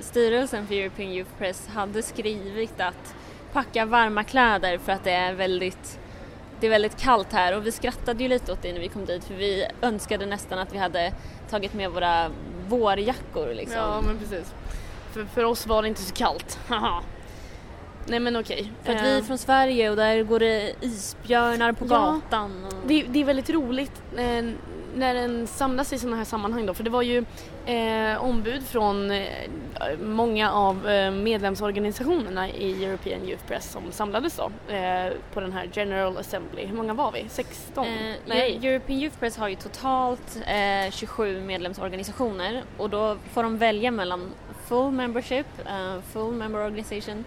styrelsen 0.00 0.66
för 0.66 0.74
European 0.74 1.08
Youth 1.08 1.30
Press 1.38 1.68
hade 1.68 2.02
skrivit 2.02 2.80
att 2.80 3.14
packa 3.52 3.84
varma 3.84 4.24
kläder 4.24 4.78
för 4.78 4.92
att 4.92 5.04
det 5.04 5.10
är 5.10 5.32
väldigt 5.32 5.98
det 6.60 6.66
är 6.66 6.70
väldigt 6.70 6.96
kallt 6.96 7.32
här 7.32 7.56
och 7.56 7.66
vi 7.66 7.72
skrattade 7.72 8.22
ju 8.22 8.28
lite 8.28 8.52
åt 8.52 8.62
det 8.62 8.72
när 8.72 8.80
vi 8.80 8.88
kom 8.88 9.04
dit 9.04 9.24
för 9.24 9.34
vi 9.34 9.66
önskade 9.82 10.26
nästan 10.26 10.58
att 10.58 10.74
vi 10.74 10.78
hade 10.78 11.12
tagit 11.50 11.74
med 11.74 11.90
våra 11.90 12.30
vårjackor 12.68 13.54
liksom. 13.54 13.78
Ja, 13.78 14.00
men 14.06 14.18
precis. 14.18 14.54
För, 15.12 15.24
för 15.24 15.44
oss 15.44 15.66
var 15.66 15.82
det 15.82 15.88
inte 15.88 16.02
så 16.02 16.14
kallt. 16.14 16.58
Nej 18.06 18.20
men 18.20 18.36
okej. 18.36 18.72
För 18.82 18.92
att 18.94 19.02
vi 19.02 19.08
är 19.10 19.18
Ehm, 19.18 19.24
från 19.24 19.38
Sverige 19.38 19.90
och 19.90 19.96
där 19.96 20.22
går 20.22 20.38
det 20.40 20.74
isbjörnar 20.80 21.72
på 21.72 21.86
Ja. 21.90 22.20
gatan. 22.22 22.64
Och... 22.64 22.72
Det, 22.86 23.02
det 23.02 23.20
är 23.20 23.24
väldigt 23.24 23.50
roligt 23.50 24.02
eh, 24.16 24.44
när 24.96 25.14
den 25.14 25.46
samlas 25.46 25.92
i 25.92 25.98
sådana 25.98 26.16
här 26.16 26.24
sammanhang 26.24 26.66
då, 26.66 26.74
för 26.74 26.84
det 26.84 26.90
var 26.90 27.02
ju 27.02 27.24
eh, 27.66 28.24
ombud 28.24 28.62
från 28.66 29.10
eh, 29.10 29.26
många 30.02 30.52
av 30.52 30.88
eh, 30.88 31.10
medlemsorganisationerna 31.10 32.48
i 32.50 32.84
European 32.84 33.28
Youth 33.28 33.44
Press 33.46 33.70
som 33.72 33.82
samlades 33.92 34.36
då 34.36 34.74
eh, 34.74 35.12
på 35.32 35.40
den 35.40 35.52
här 35.52 35.68
General 35.72 36.16
Assembly. 36.18 36.66
Hur 36.66 36.76
många 36.76 36.94
var 36.94 37.12
vi? 37.12 37.24
16? 37.28 37.86
Eh, 37.86 37.92
Nej. 38.26 38.60
European 38.66 38.98
Youth 39.00 39.18
Press 39.18 39.36
har 39.36 39.48
ju 39.48 39.54
totalt 39.54 40.38
eh, 40.46 40.90
27 40.92 41.40
medlemsorganisationer 41.40 42.62
och 42.78 42.90
då 42.90 43.16
får 43.32 43.42
de 43.42 43.58
välja 43.58 43.90
mellan 43.90 44.30
full 44.66 44.90
membership, 44.92 45.46
eh, 45.66 46.00
full 46.12 46.32
member 46.34 46.60
organization 46.60 47.24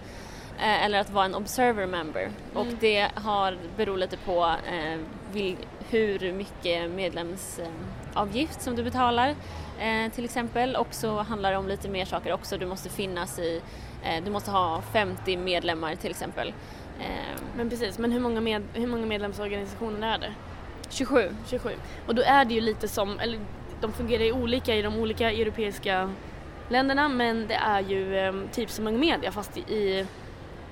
eh, 0.57 0.85
eller 0.85 0.99
att 0.99 1.09
vara 1.09 1.25
en 1.25 1.35
observer 1.35 1.85
member. 1.85 2.29
Och 2.53 2.61
Mm. 2.65 2.77
det 2.79 3.07
har, 3.15 3.57
beror 3.77 3.97
lite 3.97 4.17
på 4.17 4.45
eh, 4.71 4.99
vil, 5.31 5.55
hur 5.89 6.31
mycket 6.33 6.89
medlemsavgift 6.91 8.61
som 8.61 8.75
du 8.75 8.83
betalar 8.83 9.35
eh, 9.79 10.11
till 10.11 10.25
exempel 10.25 10.75
och 10.75 10.87
så 10.91 11.17
handlar 11.21 11.51
det 11.51 11.57
om 11.57 11.67
lite 11.67 11.89
mer 11.89 12.05
saker 12.05 12.33
också. 12.33 12.57
Du 12.57 12.65
måste 12.65 12.89
finnas 12.89 13.39
i, 13.39 13.61
eh, 14.03 14.23
du 14.23 14.31
måste 14.31 14.51
ha 14.51 14.81
50 14.93 15.37
medlemmar 15.37 15.95
till 15.95 16.11
exempel. 16.11 16.53
Men 17.57 17.69
precis, 17.69 17.99
men 17.99 18.11
hur 18.11 18.19
många, 18.19 18.41
med, 18.41 18.63
hur 18.73 18.87
många 18.87 19.05
medlemsorganisationer 19.05 20.13
är 20.13 20.17
det? 20.19 20.33
27. 20.89 21.29
27. 21.49 21.69
Och 22.07 22.15
då 22.15 22.21
är 22.21 22.45
det 22.45 22.53
ju 22.53 22.61
lite 22.61 22.87
som, 22.87 23.19
eller 23.19 23.39
de 23.81 23.93
fungerar 23.93 24.23
ju 24.23 24.31
olika 24.31 24.75
i 24.75 24.81
de 24.81 24.95
olika 24.99 25.31
europeiska 25.31 26.09
länderna 26.69 27.07
men 27.09 27.47
det 27.47 27.53
är 27.53 27.79
ju 27.81 28.33
typ 28.51 28.69
som 28.69 28.87
Ung 28.87 28.99
Media 28.99 29.31
fast 29.31 29.57
i, 29.57 30.05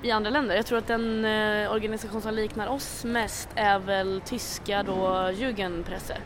i, 0.06 0.12
andra 0.12 0.30
länder. 0.30 0.56
Jag 0.56 0.66
tror 0.66 0.78
att 0.78 0.88
den 0.88 1.26
eh, 1.26 1.72
organisation 1.72 2.22
som 2.22 2.34
liknar 2.34 2.68
oss 2.68 3.06
mest 3.06 3.50
är 3.56 3.80
väl 3.80 4.22
tyska 4.26 4.84
då 4.84 5.32
Jugendpresse. 5.34 6.18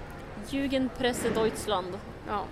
Jugendpresse 0.50 1.30
Deutschland. 1.30 2.00
Ja. 2.28 2.44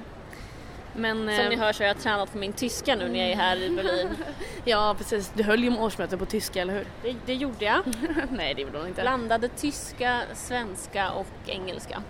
Men, 0.95 1.17
Som 1.17 1.45
eh, 1.45 1.49
ni 1.49 1.55
hör 1.55 1.73
så 1.73 1.83
har 1.83 1.87
jag 1.87 1.99
tränat 1.99 2.31
på 2.31 2.37
min 2.37 2.53
tyska 2.53 2.95
nu 2.95 3.09
när 3.09 3.19
jag 3.19 3.29
är 3.29 3.35
här 3.35 3.57
i 3.57 3.69
Berlin. 3.69 4.09
Ja 4.65 4.95
precis, 4.97 5.31
du 5.35 5.43
höll 5.43 5.63
ju 5.63 5.69
om 5.69 5.77
årsmöte 5.77 6.17
på 6.17 6.25
tyska 6.25 6.61
eller 6.61 6.73
hur? 6.73 6.87
Det, 7.03 7.15
det 7.25 7.33
gjorde 7.33 7.65
jag. 7.65 7.81
Nej 8.31 8.53
det 8.53 8.61
gjorde 8.61 8.77
hon 8.77 8.87
inte. 8.87 9.01
Blandade 9.01 9.47
tyska, 9.47 10.21
svenska 10.33 11.11
och 11.11 11.27
engelska. 11.45 12.03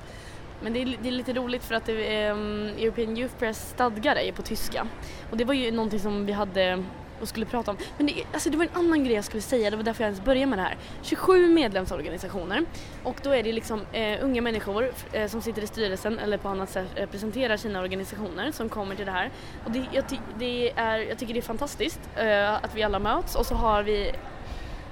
Men 0.61 0.73
det 0.73 0.81
är, 0.81 0.97
det 1.01 1.07
är 1.07 1.11
lite 1.11 1.33
roligt 1.33 1.63
för 1.63 1.75
att 1.75 1.85
det, 1.85 2.17
ehm, 2.17 2.69
European 2.77 3.17
Youth 3.17 3.35
Press 3.35 3.69
stadgar 3.69 4.15
är 4.15 4.31
på 4.31 4.41
tyska. 4.41 4.87
Och 5.31 5.37
det 5.37 5.45
var 5.45 5.53
ju 5.53 5.71
någonting 5.71 5.99
som 5.99 6.25
vi 6.25 6.33
hade 6.33 6.83
och 7.21 7.27
skulle 7.27 7.45
prata 7.45 7.71
om, 7.71 7.77
men 7.97 8.07
det, 8.07 8.23
alltså 8.33 8.49
det 8.49 8.57
var 8.57 8.65
en 8.65 8.85
annan 8.85 9.03
grej 9.03 9.15
jag 9.15 9.25
skulle 9.25 9.41
säga, 9.41 9.69
det 9.69 9.77
var 9.77 9.83
därför 9.83 10.03
jag 10.03 10.09
ens 10.09 10.25
började 10.25 10.45
med 10.45 10.59
det 10.59 10.63
här. 10.63 10.77
27 11.01 11.47
medlemsorganisationer 11.47 12.65
och 13.03 13.15
då 13.23 13.29
är 13.29 13.43
det 13.43 13.51
liksom 13.51 13.81
eh, 13.91 14.17
unga 14.21 14.41
människor 14.41 14.91
eh, 15.11 15.27
som 15.27 15.41
sitter 15.41 15.61
i 15.61 15.67
styrelsen 15.67 16.19
eller 16.19 16.37
på 16.37 16.49
annat 16.49 16.69
sätt 16.69 16.87
eh, 16.95 16.99
representerar 17.01 17.57
sina 17.57 17.81
organisationer 17.81 18.51
som 18.51 18.69
kommer 18.69 18.95
till 18.95 19.05
det 19.05 19.11
här. 19.11 19.31
Och 19.65 19.71
det, 19.71 19.85
jag, 19.91 20.09
ty, 20.09 20.17
det 20.39 20.71
är, 20.71 20.97
jag 20.99 21.17
tycker 21.17 21.33
det 21.33 21.39
är 21.39 21.41
fantastiskt 21.41 21.99
eh, 22.15 22.53
att 22.53 22.75
vi 22.75 22.83
alla 22.83 22.99
möts 22.99 23.35
och 23.35 23.45
så 23.45 23.55
har 23.55 23.83
vi 23.83 24.11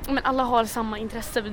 men 0.07 0.23
alla 0.23 0.43
har 0.43 0.65
samma 0.65 0.97
intresse, 0.97 1.43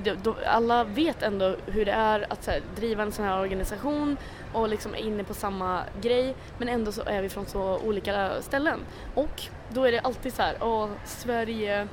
alla 0.47 0.85
vet 0.85 1.23
ändå 1.23 1.57
hur 1.67 1.85
det 1.85 1.93
är 1.93 2.27
att 2.33 2.47
här, 2.47 2.63
driva 2.77 3.03
en 3.03 3.13
sån 3.13 3.25
här 3.25 3.41
organisation 3.41 4.17
och 4.53 4.69
liksom 4.69 4.95
är 4.95 4.99
inne 4.99 5.25
på 5.25 5.35
samma 5.35 5.83
grej 6.01 6.35
men 6.59 6.69
ändå 6.69 6.93
så 6.93 7.03
är 7.03 7.23
vi 7.23 7.29
från 7.29 7.47
så 7.47 7.79
olika 7.79 8.43
ställen. 8.43 8.81
Och 9.15 9.43
då 9.69 9.85
är 9.85 9.93
det 9.93 10.01
alltid 10.01 10.35
så 10.35 10.43
här, 10.43 10.57
åh 10.61 10.89
Sverige 11.05 11.89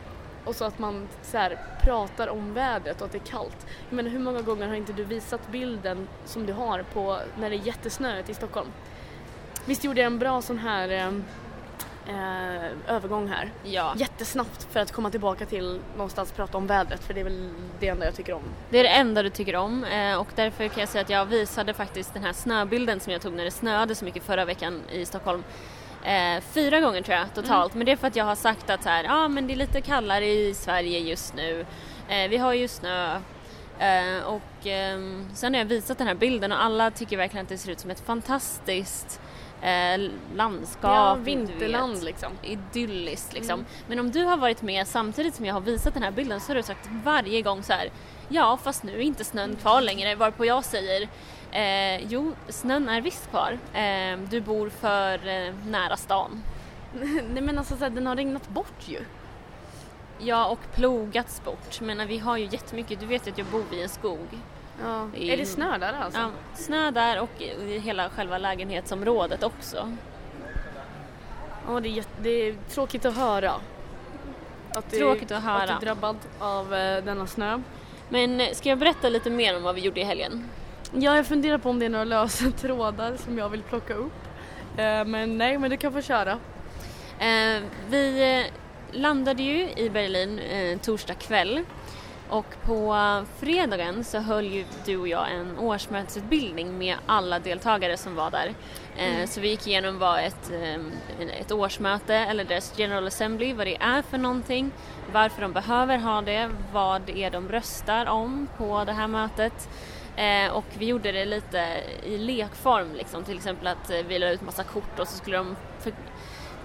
och 0.45 0.55
så 0.55 0.65
att 0.65 0.79
man 0.79 1.07
så 1.21 1.37
här, 1.37 1.57
pratar 1.81 2.27
om 2.27 2.53
vädret 2.53 3.01
och 3.01 3.05
att 3.05 3.11
det 3.11 3.17
är 3.17 3.31
kallt. 3.31 3.65
Jag 3.89 3.95
menar 3.95 4.09
hur 4.09 4.19
många 4.19 4.41
gånger 4.41 4.67
har 4.67 4.75
inte 4.75 4.93
du 4.93 5.03
visat 5.03 5.51
bilden 5.51 6.07
som 6.25 6.45
du 6.45 6.53
har 6.53 6.83
på 6.93 7.19
när 7.39 7.49
det 7.49 7.55
är 7.55 7.67
jättesnöigt 7.67 8.29
i 8.29 8.33
Stockholm? 8.33 8.67
Visst 9.65 9.83
gjorde 9.83 10.01
jag 10.01 10.05
en 10.05 10.19
bra 10.19 10.41
sån 10.41 10.57
här 10.57 10.89
eh, 10.89 11.11
eh, 12.09 12.95
övergång 12.95 13.27
här. 13.27 13.51
Ja. 13.63 13.93
Jättesnabbt 13.97 14.67
för 14.71 14.79
att 14.79 14.91
komma 14.91 15.09
tillbaka 15.09 15.45
till 15.45 15.79
någonstans 15.95 16.31
prata 16.31 16.57
om 16.57 16.67
vädret 16.67 17.03
för 17.03 17.13
det 17.13 17.19
är 17.19 17.23
väl 17.23 17.49
det 17.79 17.87
enda 17.87 18.05
jag 18.05 18.15
tycker 18.15 18.33
om. 18.33 18.43
Det 18.69 18.79
är 18.79 18.83
det 18.83 18.89
enda 18.89 19.23
du 19.23 19.29
tycker 19.29 19.55
om 19.55 19.83
eh, 19.83 20.19
och 20.19 20.27
därför 20.35 20.67
kan 20.67 20.79
jag 20.79 20.89
säga 20.89 21.01
att 21.01 21.09
jag 21.09 21.25
visade 21.25 21.73
faktiskt 21.73 22.13
den 22.13 22.23
här 22.23 22.33
snöbilden 22.33 22.99
som 22.99 23.13
jag 23.13 23.21
tog 23.21 23.33
när 23.33 23.43
det 23.43 23.51
snöade 23.51 23.95
så 23.95 24.05
mycket 24.05 24.23
förra 24.23 24.45
veckan 24.45 24.81
i 24.91 25.05
Stockholm. 25.05 25.43
Eh, 26.03 26.41
fyra 26.41 26.79
gånger 26.79 27.01
tror 27.01 27.17
jag 27.17 27.33
totalt 27.33 27.73
mm. 27.73 27.79
men 27.79 27.85
det 27.85 27.91
är 27.91 27.95
för 27.95 28.07
att 28.07 28.15
jag 28.15 28.25
har 28.25 28.35
sagt 28.35 28.69
att 28.69 28.83
så 28.83 28.89
här, 28.89 29.05
ah, 29.09 29.27
men 29.27 29.47
det 29.47 29.53
är 29.53 29.57
lite 29.57 29.81
kallare 29.81 30.25
i 30.25 30.53
Sverige 30.53 30.99
just 30.99 31.35
nu. 31.35 31.65
Eh, 32.09 32.29
vi 32.29 32.37
har 32.37 32.53
ju 32.53 32.67
snö 32.67 33.15
eh, 33.79 34.23
och 34.25 34.67
ehm, 34.67 35.27
sen 35.33 35.53
har 35.53 35.59
jag 35.61 35.65
visat 35.65 35.97
den 35.97 36.07
här 36.07 36.15
bilden 36.15 36.51
och 36.51 36.63
alla 36.63 36.91
tycker 36.91 37.17
verkligen 37.17 37.43
att 37.43 37.49
det 37.49 37.57
ser 37.57 37.71
ut 37.71 37.79
som 37.79 37.91
ett 37.91 37.99
fantastiskt 37.99 39.21
eh, 39.61 40.11
landskap. 40.35 40.91
Ja, 40.91 41.15
vinterland 41.15 42.03
liksom. 42.03 42.31
Idylliskt 42.43 43.33
liksom. 43.33 43.53
Mm. 43.53 43.65
Men 43.87 43.99
om 43.99 44.11
du 44.11 44.23
har 44.23 44.37
varit 44.37 44.61
med 44.61 44.87
samtidigt 44.87 45.35
som 45.35 45.45
jag 45.45 45.53
har 45.53 45.61
visat 45.61 45.93
den 45.93 46.03
här 46.03 46.11
bilden 46.11 46.39
så 46.39 46.49
har 46.49 46.55
du 46.55 46.63
sagt 46.63 46.89
varje 47.03 47.41
gång 47.41 47.63
så 47.63 47.73
här, 47.73 47.89
ja 48.29 48.57
fast 48.63 48.83
nu 48.83 48.97
är 48.97 49.01
inte 49.01 49.23
snön 49.23 49.55
kvar 49.55 49.81
längre 49.81 50.15
varpå 50.15 50.45
jag 50.45 50.65
säger 50.65 51.07
eh, 51.51 52.07
jo 52.09 52.33
snön 52.49 52.89
är 52.89 53.01
visst 53.01 53.29
kvar, 53.29 53.57
eh, 53.73 54.19
du 54.29 54.41
bor 54.41 54.69
för 54.69 55.27
eh, 55.27 55.53
nära 55.67 55.97
stan. 55.97 56.43
Nej 57.33 57.41
men 57.41 57.57
alltså 57.57 57.77
så 57.77 57.83
här, 57.83 57.89
den 57.89 58.07
har 58.07 58.15
regnat 58.15 58.49
bort 58.49 58.83
ju. 58.85 58.99
Ja 60.19 60.45
och 60.45 60.59
plogats 60.75 61.41
bort 61.43 61.81
men 61.81 62.07
vi 62.07 62.17
har 62.17 62.37
ju 62.37 62.45
jättemycket, 62.51 62.99
du 62.99 63.05
vet 63.05 63.27
ju 63.27 63.31
att 63.31 63.37
jag 63.37 63.47
bor 63.47 63.63
vid 63.71 63.83
en 63.83 63.89
skog. 63.89 64.27
Ja. 64.83 65.07
Är 65.17 65.37
det 65.37 65.45
snö 65.45 65.77
där 65.77 65.93
alltså? 65.93 66.19
Ja, 66.19 66.29
snö 66.55 66.91
där 66.91 67.19
och 67.19 67.41
i 67.41 67.79
hela 67.79 68.09
själva 68.09 68.37
lägenhetsområdet 68.37 69.43
också. 69.43 69.97
Ja, 71.67 71.79
det 71.79 71.89
är, 71.89 72.05
det 72.21 72.29
är 72.29 72.55
tråkigt 72.69 73.05
att 73.05 73.15
höra. 73.15 73.53
Att 74.71 74.91
tråkigt 74.91 75.31
att 75.31 75.43
höra. 75.43 75.61
Att 75.63 75.67
du 75.67 75.73
är 75.73 75.79
drabbad 75.79 76.17
av 76.39 76.73
eh, 76.73 77.03
denna 77.03 77.27
snö. 77.27 77.61
Men 78.09 78.41
eh, 78.41 78.51
ska 78.53 78.69
jag 78.69 78.77
berätta 78.77 79.09
lite 79.09 79.29
mer 79.29 79.57
om 79.57 79.63
vad 79.63 79.75
vi 79.75 79.81
gjorde 79.81 80.01
i 80.01 80.03
helgen? 80.03 80.49
Ja, 80.93 81.15
jag 81.15 81.25
funderar 81.25 81.57
på 81.57 81.69
om 81.69 81.79
det 81.79 81.85
är 81.85 81.89
några 81.89 82.05
lösa 82.05 82.51
trådar 82.57 83.17
som 83.17 83.37
jag 83.37 83.49
vill 83.49 83.61
plocka 83.61 83.93
upp. 83.93 84.13
Eh, 84.77 85.05
men 85.05 85.37
nej, 85.37 85.57
men 85.57 85.69
du 85.69 85.77
kan 85.77 85.93
få 85.93 86.01
köra. 86.01 86.31
Eh, 87.19 87.63
vi 87.89 88.39
eh, 88.39 88.53
landade 88.91 89.43
ju 89.43 89.69
i 89.75 89.89
Berlin 89.89 90.39
eh, 90.39 90.79
torsdag 90.79 91.13
kväll 91.13 91.63
och 92.29 92.45
på 92.65 92.95
fredagen 93.39 94.03
så 94.03 94.19
höll 94.19 94.45
ju 94.45 94.65
du 94.85 94.97
och 94.97 95.07
jag 95.07 95.31
en 95.31 95.59
årsmötesutbildning 95.59 96.77
med 96.77 96.95
alla 97.05 97.39
deltagare 97.39 97.97
som 97.97 98.15
var 98.15 98.31
där. 98.31 98.53
Eh, 98.97 99.15
mm. 99.15 99.27
Så 99.27 99.41
vi 99.41 99.49
gick 99.49 99.67
igenom 99.67 99.99
vad 99.99 100.19
ett, 100.19 100.51
ehm, 100.63 100.91
ett 101.39 101.51
årsmöte 101.51 102.15
eller 102.15 102.43
deras 102.43 102.79
General 102.79 103.07
Assembly, 103.07 103.53
vad 103.53 103.67
det 103.67 103.77
är 103.81 104.01
för 104.01 104.17
någonting, 104.17 104.71
varför 105.13 105.41
de 105.41 105.53
behöver 105.53 105.97
ha 105.97 106.21
det, 106.21 106.49
vad 106.73 107.01
det 107.01 107.23
är 107.23 107.31
de 107.31 107.49
röstar 107.49 108.05
om 108.05 108.47
på 108.57 108.83
det 108.83 108.93
här 108.93 109.07
mötet. 109.07 109.69
Eh, 110.15 110.51
och 110.51 110.65
vi 110.77 110.85
gjorde 110.85 111.11
det 111.11 111.25
lite 111.25 111.83
i 112.03 112.17
lekform, 112.17 112.93
liksom. 112.95 113.23
till 113.23 113.35
exempel 113.35 113.67
att 113.67 113.89
eh, 113.89 113.99
vi 114.07 114.19
la 114.19 114.29
ut 114.29 114.41
massa 114.41 114.63
kort 114.63 114.99
och 114.99 115.07
så 115.07 115.17
skulle 115.17 115.37
de 115.37 115.55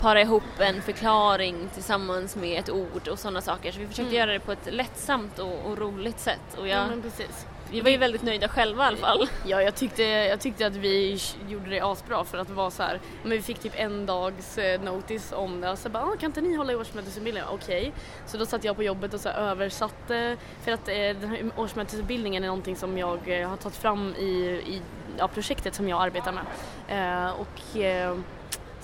para 0.04 0.20
ihop 0.20 0.42
en 0.58 0.82
förklaring 0.82 1.68
tillsammans 1.74 2.36
med 2.36 2.58
ett 2.58 2.70
ord 2.70 3.08
och 3.08 3.18
sådana 3.18 3.40
saker. 3.40 3.72
Så 3.72 3.78
vi 3.78 3.86
försökte 3.86 4.02
mm. 4.02 4.14
göra 4.14 4.32
det 4.32 4.40
på 4.40 4.52
ett 4.52 4.72
lättsamt 4.72 5.38
och, 5.38 5.66
och 5.66 5.78
roligt 5.78 6.20
sätt. 6.20 6.58
Och 6.58 6.68
jag, 6.68 6.78
ja. 6.78 7.24
Vi 7.70 7.80
var 7.80 7.90
ju 7.90 7.96
väldigt 7.96 8.22
nöjda 8.22 8.48
själva 8.48 8.84
i 8.84 8.86
alla 8.86 8.96
fall. 8.96 9.28
Ja, 9.46 9.62
jag 9.62 9.74
tyckte, 9.74 10.02
jag 10.02 10.40
tyckte 10.40 10.66
att 10.66 10.76
vi 10.76 11.18
gjorde 11.48 11.70
det 11.70 11.80
asbra 11.80 12.24
för 12.24 12.38
att 12.38 12.48
det 12.48 12.54
var 12.54 12.70
så 12.70 12.82
här, 12.82 13.00
men 13.22 13.30
vi 13.32 13.42
fick 13.42 13.58
typ 13.58 13.72
en 13.76 14.06
dags 14.06 14.58
eh, 14.58 14.80
notice 14.80 15.32
om 15.32 15.60
det. 15.60 15.76
Så 15.76 15.88
bara, 15.88 16.02
ah, 16.04 16.16
kan 16.20 16.26
inte 16.30 16.40
ni 16.40 16.54
hålla 16.56 16.72
i 16.72 16.76
årsmötesutbildningen? 16.76 17.48
Okej. 17.52 17.80
Okay. 17.80 17.92
Så 18.26 18.36
då 18.36 18.46
satt 18.46 18.64
jag 18.64 18.76
på 18.76 18.82
jobbet 18.82 19.14
och 19.14 19.20
så 19.20 19.28
översatte, 19.28 20.36
för 20.64 20.72
att 20.72 20.88
eh, 20.88 20.94
den 20.94 21.28
här 21.30 21.50
årsmötesutbildningen 21.56 22.44
är 22.44 22.48
någonting 22.48 22.76
som 22.76 22.98
jag 22.98 23.40
eh, 23.40 23.48
har 23.48 23.56
tagit 23.56 23.76
fram 23.76 24.14
i, 24.18 24.24
i 24.66 24.82
ja, 25.18 25.28
projektet 25.28 25.74
som 25.74 25.88
jag 25.88 26.02
arbetar 26.02 26.32
med. 26.32 26.44
Eh, 26.88 27.30
och 27.40 27.80
eh, 27.80 28.16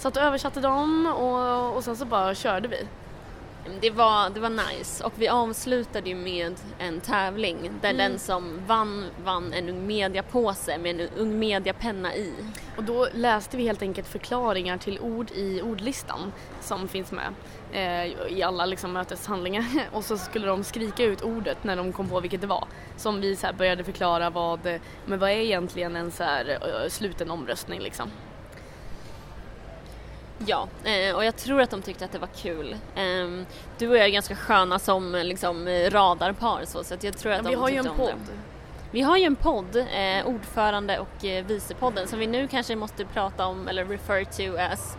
Satt 0.00 0.16
och 0.16 0.23
översatte 0.23 0.61
dem 0.61 1.07
och, 1.07 1.76
och 1.76 1.85
sen 1.85 1.97
så 1.97 2.04
bara 2.04 2.35
körde 2.35 2.69
vi. 2.69 2.87
Det 3.80 3.90
var, 3.90 4.30
det 4.30 4.40
var 4.40 4.50
nice 4.50 5.04
och 5.04 5.12
vi 5.16 5.28
avslutade 5.28 6.09
ju 6.09 6.14
med 6.14 6.54
en 6.78 7.00
tävling 7.00 7.71
där 7.80 7.90
mm. 7.90 7.97
den 7.97 8.19
som 8.19 8.61
vann 8.66 9.04
vann 9.25 9.52
en 9.52 9.69
Ung 9.69 9.87
Media-påse 9.87 10.78
med 10.78 11.00
en 11.00 11.09
Ung 11.16 11.38
Media-penna 11.38 12.14
i. 12.14 12.35
Och 12.76 12.85
då 12.85 13.09
läste 13.12 13.57
vi 13.57 13.62
helt 13.62 13.83
enkelt 13.83 14.09
förklaringar 14.09 14.78
till 14.78 15.00
ord 15.00 15.30
i 15.30 15.62
ordlistan 15.62 16.33
som 16.61 16.88
finns 16.88 17.12
med 17.12 17.35
eh, 17.73 18.33
i 18.33 18.42
alla 18.42 18.66
liksom, 18.66 18.92
möteshandlingar 18.92 19.64
och 19.92 20.04
så 20.04 20.19
skulle 20.19 20.47
de 20.47 20.64
skrika 20.64 21.04
ut 21.04 21.23
ordet 21.23 21.64
när 21.64 21.76
de 21.76 21.92
kom 21.92 22.09
på 22.09 22.21
vilket 22.21 22.40
det 22.40 22.47
var. 22.47 22.64
Som 22.97 23.21
vi 23.21 23.37
så 23.37 23.47
började 23.59 23.85
förklara 23.85 24.30
vad, 24.30 24.61
men 25.07 25.19
vad 25.19 25.30
är 25.30 25.35
egentligen 25.35 25.97
en 25.97 26.11
så 26.11 26.23
här, 26.23 26.59
sluten 26.88 27.30
omröstning 27.30 27.80
liksom. 27.80 28.11
Ja, 30.47 30.68
eh, 30.85 31.16
och 31.16 31.25
jag 31.25 31.37
tror 31.37 31.61
att 31.61 31.70
de 31.70 31.82
tyckte 31.82 32.04
att 32.04 32.12
det 32.12 32.18
var 32.18 32.28
kul. 32.37 32.76
Ehm, 32.97 33.47
du 33.78 33.88
och 33.88 33.97
jag 33.97 34.04
är 34.04 34.11
ganska 34.11 34.37
sköna 34.37 34.78
som 34.78 35.12
liksom, 35.25 35.68
radarpar 35.68 36.64
så, 36.64 36.85
så 36.85 36.97
jag 37.00 37.18
tror 37.18 37.32
att 37.32 37.38
ja, 37.38 37.42
de 37.42 37.49
vi 37.49 37.54
har 37.54 37.68
ju 37.68 37.76
en 37.76 37.97
podd. 37.97 38.14
Det. 38.26 38.32
Vi 38.92 39.00
har 39.00 39.16
ju 39.16 39.25
en 39.25 39.37
podd, 39.37 39.76
eh, 39.76 40.26
ordförande 40.26 40.99
och 40.99 41.25
eh, 41.25 41.44
vicepodden, 41.44 42.09
som 42.09 42.18
vi 42.18 42.26
nu 42.26 42.49
kanske 42.49 42.76
måste 42.76 43.04
prata 43.04 43.47
om 43.47 43.68
eller 43.68 43.85
refer 43.85 44.25
to 44.25 44.56
as 44.73 44.97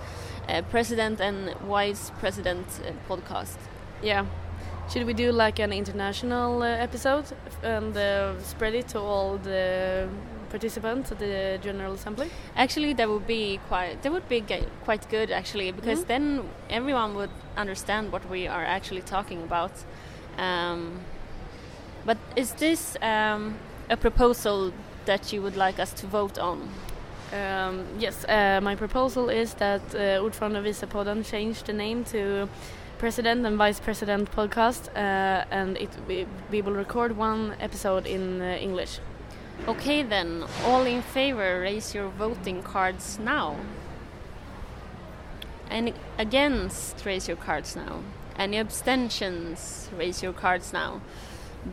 eh, 0.47 0.65
President 0.71 1.21
and 1.21 1.49
Vice 1.77 2.13
President 2.21 2.81
Podcast. 3.07 3.59
Yeah. 4.03 4.25
Should 4.93 5.07
we 5.07 5.13
do 5.13 5.31
like 5.31 5.63
an 5.63 5.73
international 5.73 6.61
uh, 6.61 6.83
episode 6.83 7.25
and 7.63 7.97
uh, 7.97 8.41
spread 8.43 8.75
it 8.75 8.87
to 8.89 8.99
all 8.99 9.37
the 9.37 10.09
participants 10.51 11.11
at 11.11 11.19
the 11.19 11.59
General 11.63 11.93
Assembly? 11.93 12.29
Actually, 12.55 12.93
that 12.93 13.09
would 13.09 13.25
be 13.25 13.59
quite 13.67 14.01
that 14.03 14.11
would 14.11 14.27
be 14.29 14.43
quite 14.83 15.09
good 15.09 15.31
actually 15.31 15.71
because 15.71 16.03
mm. 16.03 16.07
then 16.07 16.49
everyone 16.69 17.15
would 17.15 17.31
understand 17.57 18.11
what 18.11 18.29
we 18.29 18.47
are 18.47 18.65
actually 18.65 19.01
talking 19.01 19.41
about. 19.43 19.71
Um, 20.37 20.99
but 22.05 22.17
is 22.35 22.53
this 22.53 22.97
um, 23.01 23.55
a 23.89 23.97
proposal 23.97 24.73
that 25.05 25.33
you 25.33 25.41
would 25.41 25.57
like 25.57 25.79
us 25.79 25.93
to 25.93 26.07
vote 26.07 26.37
on? 26.39 26.69
Um, 27.33 27.85
yes, 27.99 28.25
uh, 28.25 28.59
my 28.61 28.75
proposal 28.75 29.29
is 29.29 29.53
that 29.55 29.81
uh, 29.95 30.21
Ordförande 30.21 30.61
Vicepodden 30.63 31.23
change 31.25 31.63
the 31.63 31.73
name 31.73 32.03
to 32.05 32.49
President 32.97 33.45
and 33.45 33.57
Vice 33.57 33.79
President 33.79 34.31
podcast, 34.31 34.89
uh, 34.95 35.45
and 35.49 35.77
it 35.77 35.89
we, 36.07 36.25
we 36.51 36.61
will 36.61 36.73
record 36.73 37.17
one 37.17 37.55
episode 37.59 38.05
in 38.05 38.41
uh, 38.41 38.57
English. 38.59 38.99
Okay 39.67 40.03
then, 40.03 40.43
all 40.65 40.87
in 40.87 41.01
favor 41.01 41.61
raise 41.61 41.97
your 41.97 42.09
voting 42.17 42.63
cards 42.63 43.19
now. 43.19 43.55
And 45.69 45.93
against 46.17 47.05
raise 47.05 47.31
your 47.31 47.37
cards 47.45 47.75
now. 47.75 47.99
Any 48.37 48.59
abstentions 48.59 49.89
raise 49.97 50.25
your 50.25 50.33
cards 50.33 50.73
now. 50.73 51.01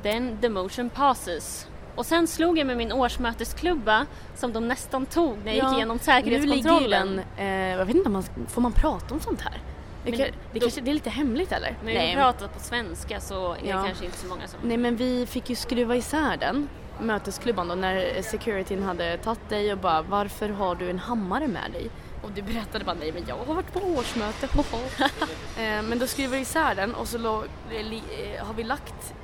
Then 0.03 0.39
the 0.41 0.49
motion 0.49 0.91
passes. 0.91 1.67
Och 1.95 2.07
sen 2.07 2.27
slog 2.27 2.59
jag 2.59 2.67
med 2.67 2.77
min 2.77 2.93
årsmötesklubba 2.93 4.07
som 4.35 4.53
de 4.53 4.69
nästan 4.69 5.07
tog 5.07 5.39
när 5.45 5.53
jag 5.53 5.65
ja, 5.65 5.69
gick 5.69 5.77
igenom 5.77 5.99
säkerhetskontrollen. 5.99 7.17
Nu 7.17 7.23
den, 7.37 7.47
eh, 7.47 7.79
jag 7.79 7.87
vet 7.87 7.97
inte 7.97 8.09
om 8.09 8.13
man 8.13 8.25
får 8.49 8.61
man 8.61 8.73
prata 8.73 9.15
om 9.15 9.21
sånt 9.21 9.41
här? 9.41 9.63
Det, 10.05 10.11
men, 10.11 10.21
det, 10.53 10.61
kanske, 10.61 10.81
det 10.81 10.91
är 10.91 10.95
lite 10.95 11.11
hemligt 11.11 11.53
eller? 11.53 11.77
Men 11.85 12.09
vi 12.09 12.15
pratar 12.15 12.49
på 12.49 12.61
svenska 12.61 13.21
så 13.21 13.53
är 13.53 13.59
ja. 13.63 13.77
det 13.77 13.87
kanske 13.87 14.05
inte 14.05 14.19
så 14.19 14.27
många 14.27 14.49
som... 14.49 14.61
Nej 14.63 14.77
men 14.77 14.97
vi 14.97 15.27
fick 15.27 15.51
ju 15.51 15.57
skruva 15.57 15.97
isär 15.97 16.37
den 16.37 16.69
mötesklubban 17.01 17.69
då 17.69 17.75
när 17.75 18.23
securityn 18.23 18.83
hade 18.83 19.17
tagit 19.17 19.49
dig 19.49 19.73
och 19.73 19.79
bara 19.79 20.03
varför 20.03 20.49
har 20.49 20.75
du 20.75 20.91
en 20.91 20.99
hammare 20.99 21.49
med 21.49 21.73
dig? 21.73 21.91
Och 22.23 22.31
du 22.31 22.43
berättade 22.43 22.85
bara 22.85 22.97
nej 23.01 23.13
men 23.13 23.25
jag 23.29 23.37
har 23.37 23.55
varit 23.55 23.73
på 23.73 23.81
årsmöte, 23.81 24.47
eh, 25.63 25.83
Men 25.83 25.99
då 25.99 26.07
skrev 26.07 26.31
vi 26.31 26.39
isär 26.39 26.75
den 26.75 26.95
och 26.95 27.09
så 27.09 27.19
låg, 27.19 27.45
eh, 27.71 28.47
har 28.47 28.55
vi 28.55 28.65
lagt 28.65 29.15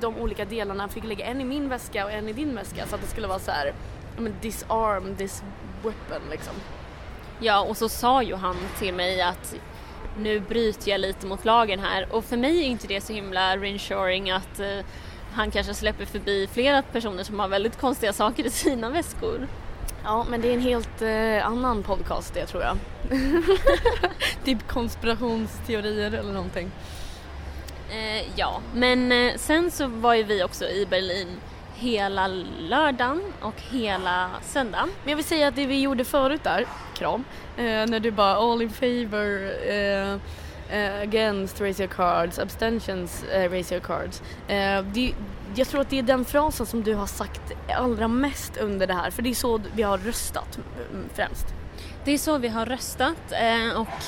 de 0.00 0.16
olika 0.16 0.44
delarna, 0.44 0.88
fick 0.88 1.04
lägga 1.04 1.24
en 1.24 1.40
i 1.40 1.44
min 1.44 1.68
väska 1.68 2.04
och 2.04 2.12
en 2.12 2.28
i 2.28 2.32
din 2.32 2.54
väska 2.54 2.86
så 2.86 2.94
att 2.94 3.00
det 3.00 3.08
skulle 3.08 3.26
vara 3.26 3.38
så 3.38 3.50
här, 3.50 3.72
men 4.16 4.34
disarm 4.40 5.16
this 5.16 5.42
weapon 5.82 6.30
liksom. 6.30 6.54
Ja, 7.40 7.60
och 7.60 7.76
så 7.76 7.88
sa 7.88 8.22
ju 8.22 8.34
han 8.34 8.56
till 8.78 8.94
mig 8.94 9.22
att 9.22 9.54
nu 10.18 10.40
bryter 10.40 10.90
jag 10.90 11.00
lite 11.00 11.26
mot 11.26 11.44
lagen 11.44 11.80
här 11.80 12.12
och 12.12 12.24
för 12.24 12.36
mig 12.36 12.58
är 12.58 12.64
inte 12.64 12.86
det 12.86 13.00
så 13.00 13.12
himla 13.12 13.56
reinsuring 13.56 14.30
att 14.30 14.60
eh, 14.60 14.78
han 15.38 15.50
kanske 15.50 15.74
släpper 15.74 16.04
förbi 16.04 16.48
flera 16.52 16.82
personer 16.82 17.24
som 17.24 17.40
har 17.40 17.48
väldigt 17.48 17.80
konstiga 17.80 18.12
saker 18.12 18.46
i 18.46 18.50
sina 18.50 18.90
väskor. 18.90 19.48
Ja, 20.04 20.26
men 20.30 20.40
det 20.40 20.48
är 20.48 20.54
en 20.54 20.60
helt 20.60 21.02
eh, 21.02 21.46
annan 21.46 21.82
podcast 21.82 22.34
det 22.34 22.46
tror 22.46 22.62
jag. 22.62 22.76
typ 24.44 24.68
konspirationsteorier 24.68 26.12
eller 26.12 26.32
någonting. 26.32 26.70
Eh, 27.90 28.38
ja, 28.38 28.60
men 28.74 29.12
eh, 29.12 29.34
sen 29.36 29.70
så 29.70 29.86
var 29.86 30.14
ju 30.14 30.22
vi 30.22 30.42
också 30.44 30.64
i 30.64 30.86
Berlin 30.90 31.28
hela 31.74 32.26
lördagen 32.58 33.22
och 33.40 33.54
hela 33.70 34.30
söndagen. 34.42 34.88
Men 35.02 35.10
jag 35.10 35.16
vill 35.16 35.24
säga 35.24 35.48
att 35.48 35.56
det 35.56 35.66
vi 35.66 35.80
gjorde 35.80 36.04
förut 36.04 36.44
där, 36.44 36.66
kram, 36.94 37.24
eh, 37.56 37.64
när 37.64 38.00
du 38.00 38.10
bara 38.10 38.36
all 38.36 38.62
in 38.62 38.70
favor 38.70 39.50
eh, 39.70 40.16
uh, 40.72 41.02
against 41.02 41.60
raise 41.60 41.82
your 41.82 41.88
cards, 41.88 42.38
abstentions 42.38 43.24
eh, 43.24 43.44
uh, 43.44 43.50
raise 43.50 43.74
your 43.74 43.82
cards. 43.82 44.22
Uh, 44.48 44.92
det, 44.92 45.14
jag 45.54 45.68
tror 45.68 45.80
att 45.80 45.90
det 45.90 45.98
är 45.98 46.02
den 46.02 46.24
frasen 46.24 46.66
som 46.66 46.82
du 46.82 46.94
har 46.94 47.06
sagt 47.06 47.52
allra 47.76 48.08
mest 48.08 48.56
under 48.56 48.86
det 48.86 48.94
här 48.94 49.10
för 49.10 49.22
det 49.22 49.30
är 49.30 49.34
så 49.34 49.60
vi 49.74 49.82
har 49.82 49.98
röstat 49.98 50.58
mm, 50.90 51.08
främst. 51.14 51.46
Det 52.04 52.12
är 52.12 52.18
så 52.18 52.38
vi 52.38 52.48
har 52.48 52.66
röstat 52.66 53.32
och 53.76 54.02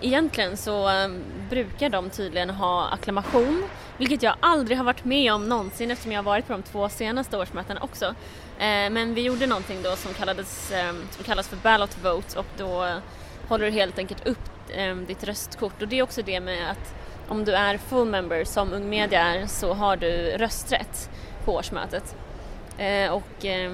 egentligen 0.00 0.56
så 0.56 0.88
ehm, 0.88 1.22
brukar 1.50 1.90
de 1.90 2.10
tydligen 2.10 2.50
ha 2.50 2.88
akklamation 2.88 3.64
vilket 3.96 4.22
jag 4.22 4.34
aldrig 4.40 4.78
har 4.78 4.84
varit 4.84 5.04
med 5.04 5.32
om 5.32 5.48
någonsin 5.48 5.90
eftersom 5.90 6.12
jag 6.12 6.18
har 6.18 6.24
varit 6.24 6.46
på 6.46 6.52
de 6.52 6.62
två 6.62 6.88
senaste 6.88 7.36
årsmötena 7.36 7.80
också. 7.80 8.14
Men 8.58 9.14
vi 9.14 9.22
gjorde 9.22 9.46
någonting 9.46 9.82
då 9.82 9.96
som, 9.96 10.14
kallades, 10.14 10.72
ehm, 10.72 11.02
som 11.10 11.24
kallas 11.24 11.48
för 11.48 11.56
ballot 11.56 11.96
vote 12.04 12.38
och 12.38 12.46
då 12.56 13.00
håller 13.48 13.64
du 13.64 13.70
helt 13.70 13.98
enkelt 13.98 14.26
upp 14.26 14.51
eh, 14.70 14.96
ditt 14.96 15.24
röstkort 15.24 15.82
och 15.82 15.88
det 15.88 15.98
är 15.98 16.02
också 16.02 16.22
det 16.22 16.40
med 16.40 16.70
att 16.70 16.94
om 17.28 17.44
du 17.44 17.52
är 17.52 17.78
full 17.78 18.08
member 18.08 18.44
som 18.44 18.72
Ung 18.72 18.88
Media 18.88 19.20
är 19.20 19.46
så 19.46 19.72
har 19.72 19.96
du 19.96 20.36
rösträtt 20.36 21.10
på 21.44 21.54
årsmötet. 21.54 22.16
Eh, 22.78 23.10
och, 23.12 23.44
eh, 23.44 23.72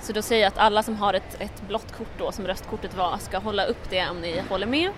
så 0.00 0.12
då 0.12 0.22
säger 0.22 0.42
jag 0.42 0.48
att 0.48 0.58
alla 0.58 0.82
som 0.82 0.96
har 0.96 1.14
ett, 1.14 1.36
ett 1.40 1.62
blått 1.68 1.92
kort 1.96 2.18
då 2.18 2.32
som 2.32 2.46
röstkortet 2.46 2.94
var 2.94 3.18
ska 3.18 3.38
hålla 3.38 3.64
upp 3.64 3.90
det 3.90 4.08
om 4.08 4.20
ni 4.20 4.42
håller 4.48 4.66
med, 4.66 4.90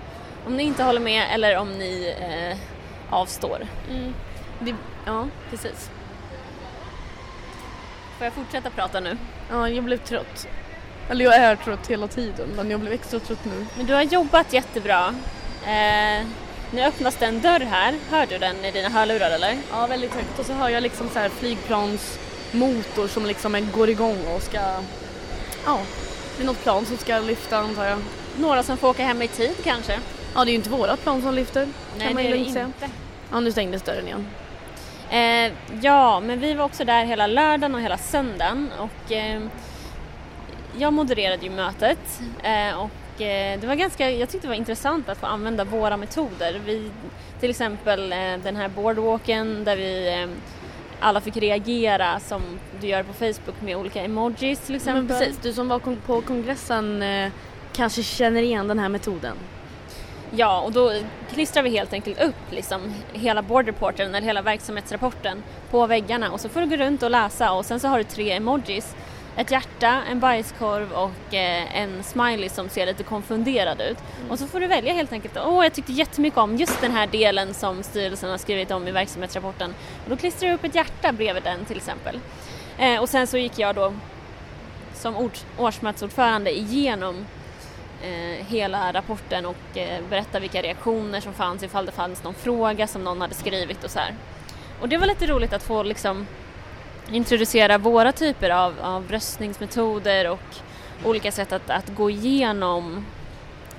om 0.46 0.56
ni 0.56 0.62
inte 0.62 0.84
håller 0.84 1.00
med 1.00 1.26
eller 1.30 1.58
om 1.58 1.78
ni 1.78 2.14
eh, 2.20 2.58
avstår. 3.10 3.66
Mm. 3.90 4.14
Det, 4.58 4.74
ja, 5.06 5.28
precis. 5.50 5.90
Får 8.18 8.24
jag 8.24 8.32
fortsätta 8.32 8.70
prata 8.70 9.00
nu? 9.00 9.16
Ja, 9.50 9.68
jag 9.68 9.84
blev 9.84 9.98
trött. 9.98 10.48
Eller 11.10 11.24
jag 11.24 11.34
är 11.34 11.56
trött 11.56 11.86
hela 11.86 12.08
tiden 12.08 12.48
men 12.56 12.70
jag 12.70 12.80
blev 12.80 12.92
extra 12.92 13.20
trött 13.20 13.44
nu. 13.44 13.66
Men 13.76 13.86
du 13.86 13.94
har 13.94 14.02
jobbat 14.02 14.52
jättebra. 14.52 15.14
Eh, 15.64 16.26
nu 16.70 16.82
öppnas 16.82 17.16
det 17.16 17.26
en 17.26 17.40
dörr 17.40 17.60
här. 17.60 17.94
Hör 18.10 18.26
du 18.26 18.38
den 18.38 18.64
i 18.64 18.70
dina 18.70 18.88
hörlurar 18.88 19.30
eller? 19.30 19.58
Ja, 19.70 19.86
väldigt 19.86 20.14
högt. 20.14 20.38
Och 20.38 20.46
så 20.46 20.52
hör 20.52 20.68
jag 20.68 20.82
liksom 20.82 21.08
så 21.08 21.18
här 21.18 21.28
flygplansmotor 21.28 23.08
som 23.08 23.26
liksom 23.26 23.66
går 23.72 23.90
igång 23.90 24.18
och 24.36 24.42
ska... 24.42 24.60
Ja, 25.66 25.80
det 26.36 26.42
är 26.42 26.46
något 26.46 26.62
plan 26.62 26.86
som 26.86 26.96
ska 26.96 27.18
lyfta 27.18 27.58
antar 27.58 27.84
jag. 27.84 27.98
Några 28.36 28.62
som 28.62 28.76
får 28.76 28.88
åka 28.88 29.04
hem 29.04 29.22
i 29.22 29.28
tid 29.28 29.54
kanske? 29.64 29.98
Ja, 30.34 30.44
det 30.44 30.50
är 30.50 30.52
ju 30.52 30.58
inte 30.58 30.70
vårat 30.70 31.02
plan 31.02 31.22
som 31.22 31.34
lyfter. 31.34 31.68
Nej, 31.98 32.14
det 32.14 32.22
är 32.22 32.30
det 32.30 32.36
inte. 32.36 32.70
Ja, 33.32 33.40
nu 33.40 33.52
stängdes 33.52 33.82
dörren 33.82 34.06
igen. 34.06 34.26
Eh, 35.10 35.52
ja, 35.82 36.20
men 36.20 36.40
vi 36.40 36.54
var 36.54 36.64
också 36.64 36.84
där 36.84 37.04
hela 37.04 37.26
lördagen 37.26 37.74
och 37.74 37.80
hela 37.80 37.98
söndagen 37.98 38.70
och 38.78 39.12
eh, 39.12 39.40
jag 40.78 40.92
modererade 40.92 41.44
ju 41.44 41.50
mötet 41.50 42.20
eh, 42.42 42.80
och 42.80 43.22
eh, 43.22 43.60
det 43.60 43.66
var 43.66 43.74
ganska, 43.74 44.10
jag 44.10 44.28
tyckte 44.28 44.46
det 44.46 44.50
var 44.50 44.56
intressant 44.56 45.08
att 45.08 45.18
få 45.18 45.26
använda 45.26 45.64
våra 45.64 45.96
metoder. 45.96 46.60
Vi, 46.66 46.90
till 47.40 47.50
exempel 47.50 48.12
eh, 48.12 48.18
den 48.42 48.56
här 48.56 48.68
boardwalken 48.68 49.64
där 49.64 49.76
vi 49.76 50.28
alla 51.00 51.20
fick 51.20 51.36
reagera 51.36 52.20
som 52.20 52.42
du 52.80 52.86
gör 52.86 53.02
på 53.02 53.12
Facebook 53.12 53.60
med 53.60 53.76
olika 53.76 54.02
emojis 54.02 54.58
till 54.58 54.74
exempel. 54.74 55.04
Men 55.04 55.18
precis, 55.18 55.38
du 55.42 55.52
som 55.52 55.68
var 55.68 55.78
på 56.06 56.20
kongressen 56.20 57.04
kanske 57.72 58.02
känner 58.02 58.42
igen 58.42 58.68
den 58.68 58.78
här 58.78 58.88
metoden? 58.88 59.36
Ja, 60.30 60.60
och 60.60 60.72
då 60.72 60.92
klistrar 61.32 61.62
vi 61.62 61.70
helt 61.70 61.92
enkelt 61.92 62.22
upp 62.22 62.50
liksom 62.50 62.94
hela 63.12 63.42
board 63.42 63.66
reporten 63.66 64.14
eller 64.14 64.26
hela 64.26 64.42
verksamhetsrapporten 64.42 65.42
på 65.70 65.86
väggarna 65.86 66.30
och 66.30 66.40
så 66.40 66.48
får 66.48 66.60
du 66.60 66.66
gå 66.66 66.76
runt 66.76 67.02
och 67.02 67.10
läsa 67.10 67.52
och 67.52 67.64
sen 67.64 67.80
så 67.80 67.88
har 67.88 67.98
du 67.98 68.04
tre 68.04 68.32
emojis 68.32 68.94
ett 69.36 69.50
hjärta, 69.50 70.02
en 70.10 70.20
bajskorv 70.20 70.92
och 70.92 71.34
eh, 71.34 71.76
en 71.76 72.02
smiley 72.02 72.48
som 72.48 72.68
ser 72.68 72.86
lite 72.86 73.02
konfunderad 73.02 73.80
ut. 73.80 73.98
Mm. 74.18 74.30
Och 74.30 74.38
så 74.38 74.46
får 74.46 74.60
du 74.60 74.66
välja 74.66 74.92
helt 74.92 75.12
enkelt. 75.12 75.38
Åh, 75.46 75.64
jag 75.64 75.72
tyckte 75.72 75.92
jättemycket 75.92 76.38
om 76.38 76.56
just 76.56 76.80
den 76.80 76.92
här 76.92 77.06
delen 77.06 77.54
som 77.54 77.82
styrelsen 77.82 78.30
har 78.30 78.38
skrivit 78.38 78.70
om 78.70 78.88
i 78.88 78.90
verksamhetsrapporten. 78.90 79.74
Och 80.04 80.10
då 80.10 80.16
klistrar 80.16 80.48
jag 80.48 80.54
upp 80.54 80.64
ett 80.64 80.74
hjärta 80.74 81.12
bredvid 81.12 81.42
den 81.42 81.64
till 81.64 81.76
exempel. 81.76 82.20
Eh, 82.78 83.00
och 83.00 83.08
sen 83.08 83.26
så 83.26 83.38
gick 83.38 83.58
jag 83.58 83.74
då 83.74 83.92
som 84.94 85.30
årsmötesordförande 85.58 86.58
igenom 86.58 87.26
eh, 88.02 88.46
hela 88.46 88.92
rapporten 88.92 89.46
och 89.46 89.76
eh, 89.78 90.00
berättade 90.10 90.40
vilka 90.40 90.62
reaktioner 90.62 91.20
som 91.20 91.32
fanns 91.32 91.62
ifall 91.62 91.86
det 91.86 91.92
fanns 91.92 92.24
någon 92.24 92.34
fråga 92.34 92.86
som 92.86 93.04
någon 93.04 93.20
hade 93.20 93.34
skrivit 93.34 93.84
och 93.84 93.90
så 93.90 93.98
här. 93.98 94.14
Och 94.80 94.88
det 94.88 94.96
var 94.96 95.06
lite 95.06 95.26
roligt 95.26 95.52
att 95.52 95.62
få 95.62 95.82
liksom 95.82 96.26
introducera 97.12 97.78
våra 97.78 98.12
typer 98.12 98.50
av, 98.50 98.74
av 98.80 99.10
röstningsmetoder 99.10 100.30
och 100.30 100.56
olika 101.04 101.32
sätt 101.32 101.52
att, 101.52 101.70
att 101.70 101.88
gå 101.88 102.10
igenom 102.10 103.06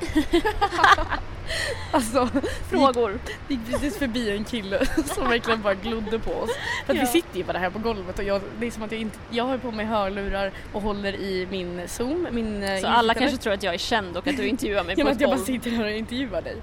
alltså, 1.92 2.30
frågor. 2.70 3.20
Det 3.48 3.54
gick 3.54 3.72
precis 3.72 3.98
förbi 3.98 4.30
en 4.32 4.44
kille 4.44 4.86
som 5.06 5.30
verkligen 5.30 5.62
bara 5.62 5.74
glodde 5.74 6.20
på 6.20 6.32
oss. 6.32 6.52
För 6.86 6.94
att 6.94 7.00
ja. 7.00 7.06
vi 7.06 7.08
sitter 7.08 7.38
ju 7.38 7.44
bara 7.44 7.58
här 7.58 7.70
på 7.70 7.80
golvet 7.80 8.20
och 8.20 8.26
jag, 8.26 8.42
det 8.60 8.68
är 8.68 8.72
som 8.72 8.84
att 8.84 8.92
jag 8.92 9.02
inte, 9.02 9.18
jag 9.30 9.44
har 9.44 9.58
på 9.58 9.72
mig 9.72 9.86
hörlurar 9.86 10.52
och 10.74 10.82
håller 10.82 11.16
i 11.16 11.48
min 11.52 11.82
zoom, 11.88 12.28
min 12.32 12.64
eh, 12.64 12.80
Så 12.80 12.88
alla 12.88 13.14
kanske 13.14 13.38
tror 13.38 13.54
att 13.54 13.64
jag 13.64 13.74
är 13.74 13.78
känd 13.78 14.18
och 14.18 14.28
att 14.28 14.38
du 14.38 14.48
intervjuar 14.48 14.84
mig 14.84 14.96
på 14.96 15.02
ett 15.02 15.08
att 15.08 15.22
jag 15.22 15.30
bara 15.30 15.40
sitter 15.40 15.72
här 15.72 15.86
och 15.86 15.92
intervjuar 15.92 16.42
dig. 16.42 16.58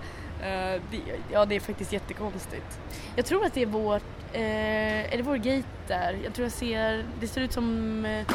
Det, 0.91 1.01
ja 1.33 1.45
det 1.45 1.57
är 1.57 1.61
faktiskt 1.61 1.93
jättekonstigt. 1.93 2.81
Jag 3.17 3.27
tror 3.27 3.45
att 3.45 3.55
det 3.55 3.63
är 3.63 3.67
vårt, 3.67 4.03
uh, 4.35 5.13
är 5.13 5.17
det 5.17 5.23
vår 5.23 5.37
gate 5.37 5.69
där? 5.89 6.19
Jag 6.25 6.35
tror 6.35 6.45
jag 6.45 6.53
ser, 6.53 7.05
det 7.21 7.27
ser 7.27 7.41
ut 7.41 7.53
som 7.53 8.05
uh, 8.05 8.27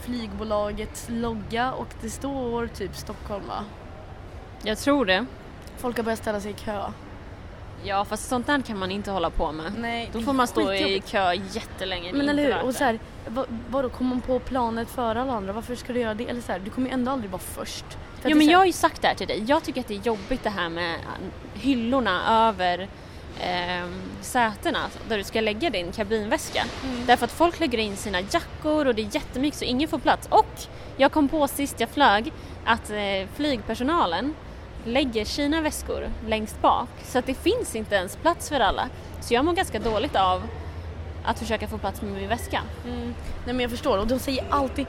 flygbolagets 0.00 1.06
logga 1.08 1.72
och 1.72 1.88
det 2.00 2.10
står 2.10 2.66
typ 2.66 2.96
Stockholm 2.96 3.46
va? 3.48 3.64
Jag 4.62 4.78
tror 4.78 5.06
det. 5.06 5.26
Folk 5.76 5.96
har 5.96 6.04
börjat 6.04 6.18
ställa 6.18 6.40
sig 6.40 6.50
i 6.50 6.54
kö. 6.54 6.82
Ja 7.84 8.04
fast 8.04 8.28
sånt 8.28 8.46
där 8.46 8.60
kan 8.60 8.78
man 8.78 8.90
inte 8.90 9.10
hålla 9.10 9.30
på 9.30 9.52
med. 9.52 9.72
Nej, 9.78 10.10
Då 10.12 10.20
får 10.20 10.32
man 10.32 10.46
stå 10.46 10.72
i 10.72 11.02
kö 11.06 11.32
jättelänge. 11.32 12.12
Men 12.12 12.28
eller 12.28 12.44
hur, 12.44 12.62
och 12.62 12.74
så 12.74 12.84
här, 12.84 12.98
vad, 13.28 13.46
vadå 13.68 13.88
kommer 13.88 14.10
man 14.10 14.20
på 14.20 14.38
planet 14.38 14.90
före 14.90 15.20
alla 15.20 15.32
andra? 15.32 15.52
Varför 15.52 15.74
ska 15.74 15.92
du 15.92 16.00
göra 16.00 16.14
det? 16.14 16.28
Eller 16.28 16.40
så 16.40 16.52
här, 16.52 16.58
du 16.58 16.70
kommer 16.70 16.88
ju 16.88 16.94
ändå 16.94 17.10
aldrig 17.12 17.30
vara 17.30 17.42
först. 17.42 17.84
Ja 18.22 18.34
men 18.34 18.46
jag 18.46 18.58
har 18.58 18.66
ju 18.66 18.72
sagt 18.72 19.02
det 19.02 19.08
här 19.08 19.14
till 19.14 19.28
dig, 19.28 19.44
jag 19.46 19.64
tycker 19.64 19.80
att 19.80 19.88
det 19.88 19.94
är 19.94 20.06
jobbigt 20.06 20.42
det 20.42 20.50
här 20.50 20.68
med 20.68 20.96
hyllorna 21.54 22.48
över 22.48 22.88
eh, 23.40 23.88
sätena 24.20 24.78
där 25.08 25.18
du 25.18 25.24
ska 25.24 25.40
lägga 25.40 25.70
din 25.70 25.92
kabinväska. 25.92 26.64
Mm. 26.84 27.06
Därför 27.06 27.24
att 27.24 27.32
folk 27.32 27.60
lägger 27.60 27.78
in 27.78 27.96
sina 27.96 28.20
jackor 28.20 28.86
och 28.86 28.94
det 28.94 29.02
är 29.02 29.14
jättemycket 29.14 29.58
så 29.58 29.64
ingen 29.64 29.88
får 29.88 29.98
plats. 29.98 30.28
Och 30.30 30.66
jag 30.96 31.12
kom 31.12 31.28
på 31.28 31.48
sist 31.48 31.80
jag 31.80 31.88
flög 31.88 32.32
att 32.64 32.90
eh, 32.90 33.28
flygpersonalen 33.36 34.34
lägger 34.84 35.24
sina 35.24 35.60
väskor 35.60 36.08
längst 36.26 36.62
bak 36.62 36.88
så 37.04 37.18
att 37.18 37.26
det 37.26 37.34
finns 37.34 37.76
inte 37.76 37.94
ens 37.94 38.16
plats 38.16 38.48
för 38.48 38.60
alla. 38.60 38.88
Så 39.20 39.34
jag 39.34 39.44
mår 39.44 39.52
ganska 39.52 39.78
dåligt 39.78 40.16
av 40.16 40.42
att 41.24 41.38
försöka 41.38 41.68
få 41.68 41.78
plats 41.78 42.02
med 42.02 42.12
min 42.12 42.28
väska. 42.28 42.62
Mm. 42.84 43.14
Nej 43.44 43.54
men 43.54 43.60
jag 43.60 43.70
förstår 43.70 43.98
och 43.98 44.06
de 44.06 44.18
säger 44.18 44.44
alltid, 44.50 44.86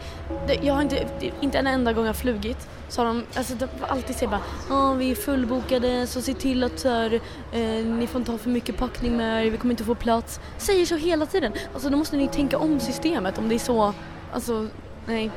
jag 0.62 0.74
har 0.74 0.82
inte, 0.82 1.08
inte 1.42 1.58
en 1.58 1.68
enda 1.68 1.94
gång 1.94 2.06
jag 2.06 2.16
flugit 2.16 2.68
så 2.94 3.02
har 3.02 3.06
de, 3.06 3.24
alltså 3.36 3.56
de 3.56 3.68
alltid 3.82 4.16
säger 4.16 4.32
bara 4.32 4.42
ah, 4.70 4.94
vi 4.94 5.12
är 5.12 5.16
fullbokade 5.16 6.08
så 6.08 6.22
se 6.22 6.34
till 6.34 6.64
att 6.64 6.84
här, 6.84 7.14
eh, 7.52 7.86
ni 7.86 8.08
får 8.08 8.20
inte 8.20 8.32
ha 8.32 8.38
för 8.38 8.50
mycket 8.50 8.78
packning 8.78 9.18
med 9.18 9.46
er, 9.46 9.52
vi 9.52 9.58
kommer 9.58 9.74
inte 9.74 9.84
få 9.84 9.96
plats. 9.96 10.40
Säger 10.58 10.86
så 10.86 10.96
hela 10.96 11.26
tiden. 11.26 11.54
Alltså 11.74 11.90
då 11.90 11.98
måste 11.98 12.18
ni 12.18 12.28
tänka 12.28 12.58
om 12.58 12.80
systemet 12.80 13.38
om 13.38 13.50
det 13.50 13.56
är 13.56 13.60
så, 13.60 13.94
alltså 14.34 14.68
nej. 15.06 15.32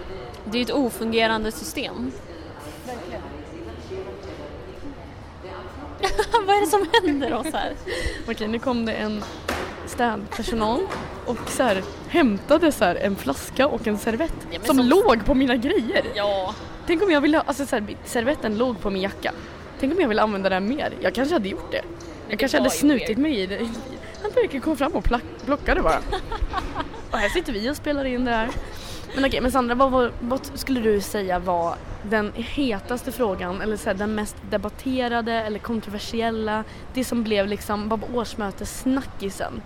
Det 0.45 0.59
är 0.59 0.63
ett 0.63 0.73
ofungerande 0.73 1.53
system. 1.53 2.13
Verkligen. 2.87 3.23
Vad 6.47 6.57
är 6.57 6.61
det 6.61 6.67
som 6.67 6.87
händer 7.03 7.35
oss 7.35 7.53
här? 7.53 7.75
Okej, 8.29 8.49
nu 8.49 8.59
kom 8.59 8.87
det 8.87 8.93
en 8.93 9.25
städpersonal 9.87 10.81
och 11.27 11.51
så 11.51 11.63
här, 11.63 11.83
hämtade 12.09 12.73
så 12.73 12.85
här, 12.85 12.95
en 12.95 13.17
flaska 13.17 13.67
och 13.67 13.87
en 13.87 13.99
servett 13.99 14.47
ja, 14.51 14.61
som, 14.65 14.77
som, 14.77 14.87
låg 14.87 15.25
på 15.27 15.35
mina 15.35 15.57
grejer. 15.57 16.05
Ja. 16.15 16.55
Tänk 16.87 17.03
om 17.03 17.11
jag 17.11 17.21
ville 17.21 17.37
ha, 17.37 17.45
alltså 17.47 17.67
så 17.67 17.77
här, 17.77 17.97
servetten 18.05 18.59
låg 18.59 18.81
på 18.81 18.91
min 18.91 19.03
jacka. 19.03 19.33
Tänk 19.81 19.95
om 19.95 20.01
jag 20.01 20.09
ville 20.09 20.23
använda 20.23 20.49
den 20.49 20.69
mer. 20.69 20.93
Jag 21.01 21.15
kanske 21.15 21.35
hade 21.35 21.49
gjort 21.49 21.73
det. 21.73 21.83
Jag 22.29 22.39
kanske 22.39 22.59
hade 22.59 22.71
snutit 22.71 23.19
mig 23.19 23.41
i 23.41 23.47
det. 23.47 23.69
Han 24.23 24.61
kom 24.61 24.77
fram 24.77 24.93
och 24.93 25.05
plockade 25.45 25.83
bara. 25.83 25.99
och 27.11 27.19
här 27.19 27.29
sitter 27.29 27.53
vi 27.53 27.71
och 27.71 27.77
spelar 27.77 28.05
in 28.05 28.25
det 28.25 28.31
här. 28.31 28.51
Men 29.15 29.25
okej, 29.25 29.41
men 29.41 29.53
Sandra, 29.53 29.75
vad, 29.75 29.91
vad, 29.91 30.13
vad, 30.21 30.41
skulle 30.55 30.81
du 30.81 31.01
säga 31.01 31.39
var 31.39 31.75
den 32.03 32.33
hetaste 32.37 33.13
frågan 33.13 33.61
eller 33.61 33.77
så 33.77 33.89
här, 33.89 33.95
den 33.95 34.15
mest 34.15 34.37
debatterade 34.51 35.33
eller 35.33 35.59
kontroversiella, 35.59 36.65
det 36.95 37.05
som 37.05 37.23
blev 37.23 37.47
liksom, 37.47 37.89
vad 37.89 38.01
var 38.01 38.17
årsmötessnackisen? 38.17 39.63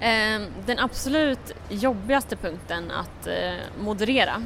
Eh, 0.00 0.42
den 0.66 0.78
absolut 0.78 1.52
jobbigaste 1.68 2.36
punkten 2.36 2.90
att 2.90 3.26
eh, 3.26 3.34
moderera 3.80 4.42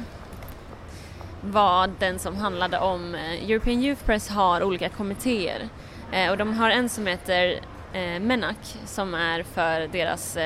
var 1.41 1.89
den 1.99 2.19
som 2.19 2.35
handlade 2.35 2.79
om 2.79 3.15
eh, 3.15 3.51
European 3.51 3.83
Youth 3.83 4.05
Press 4.05 4.29
har 4.29 4.63
olika 4.63 4.89
kommittéer 4.89 5.69
eh, 6.11 6.31
och 6.31 6.37
de 6.37 6.53
har 6.53 6.69
en 6.69 6.89
som 6.89 7.07
heter 7.07 7.59
eh, 7.93 8.19
MENAC 8.19 8.77
som 8.85 9.13
är 9.13 9.43
för 9.43 9.87
deras 9.87 10.37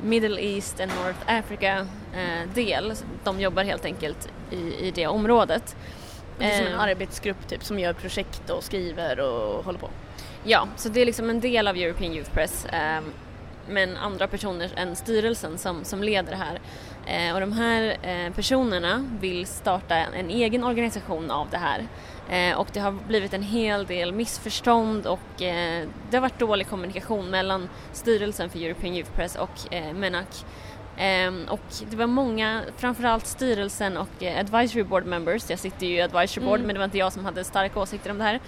Middle 0.00 0.40
East 0.40 0.80
and 0.80 0.92
North 1.04 1.18
Africa 1.26 1.86
del. 2.54 2.94
De 3.24 3.40
jobbar 3.40 3.64
helt 3.64 3.84
enkelt 3.84 4.28
i, 4.50 4.56
i 4.56 4.92
det 4.94 5.06
området. 5.06 5.76
Det 6.38 6.44
är 6.44 6.58
som 6.58 6.66
en 6.66 6.80
arbetsgrupp 6.80 7.48
typ 7.48 7.64
som 7.64 7.78
gör 7.78 7.92
projekt 7.92 8.50
och 8.50 8.64
skriver 8.64 9.20
och 9.20 9.64
håller 9.64 9.78
på? 9.78 9.90
Ja, 10.44 10.68
så 10.76 10.88
det 10.88 11.00
är 11.00 11.06
liksom 11.06 11.30
en 11.30 11.40
del 11.40 11.68
av 11.68 11.76
European 11.76 12.12
Youth 12.12 12.30
Press 12.30 12.66
men 13.68 13.96
andra 13.96 14.26
personer 14.26 14.70
än 14.76 14.96
styrelsen 14.96 15.58
som, 15.58 15.84
som 15.84 16.02
leder 16.02 16.30
det 16.30 16.36
här. 16.36 16.60
Eh, 17.06 17.34
och 17.34 17.40
de 17.40 17.52
här 17.52 17.96
eh, 18.02 18.32
personerna 18.32 19.10
vill 19.20 19.46
starta 19.46 19.94
en 19.96 20.30
egen 20.30 20.64
organisation 20.64 21.30
av 21.30 21.50
det 21.50 21.58
här. 21.58 21.86
Eh, 22.28 22.58
och 22.58 22.68
det 22.72 22.80
har 22.80 22.92
blivit 22.92 23.34
en 23.34 23.42
hel 23.42 23.86
del 23.86 24.12
missförstånd 24.12 25.06
och 25.06 25.42
eh, 25.42 25.88
det 26.10 26.16
har 26.16 26.22
varit 26.22 26.38
dålig 26.38 26.68
kommunikation 26.68 27.30
mellan 27.30 27.68
styrelsen 27.92 28.50
för 28.50 28.58
European 28.58 28.94
Youth 28.94 29.10
Press 29.10 29.36
och 29.36 29.74
eh, 29.74 29.92
MENAC. 29.92 30.44
Um, 31.28 31.44
och 31.48 31.60
det 31.90 31.96
var 31.96 32.06
många, 32.06 32.62
framförallt 32.76 33.26
styrelsen 33.26 33.96
och 33.96 34.22
uh, 34.22 34.38
advisory 34.38 34.82
board 34.82 35.06
members, 35.06 35.50
jag 35.50 35.58
sitter 35.58 35.86
ju 35.86 35.94
i 35.94 36.00
advisory 36.00 36.44
board 36.44 36.54
mm. 36.54 36.66
men 36.66 36.74
det 36.74 36.78
var 36.78 36.84
inte 36.84 36.98
jag 36.98 37.12
som 37.12 37.24
hade 37.24 37.44
starka 37.44 37.80
åsikter 37.80 38.10
om 38.10 38.18
det 38.18 38.24
här. 38.24 38.40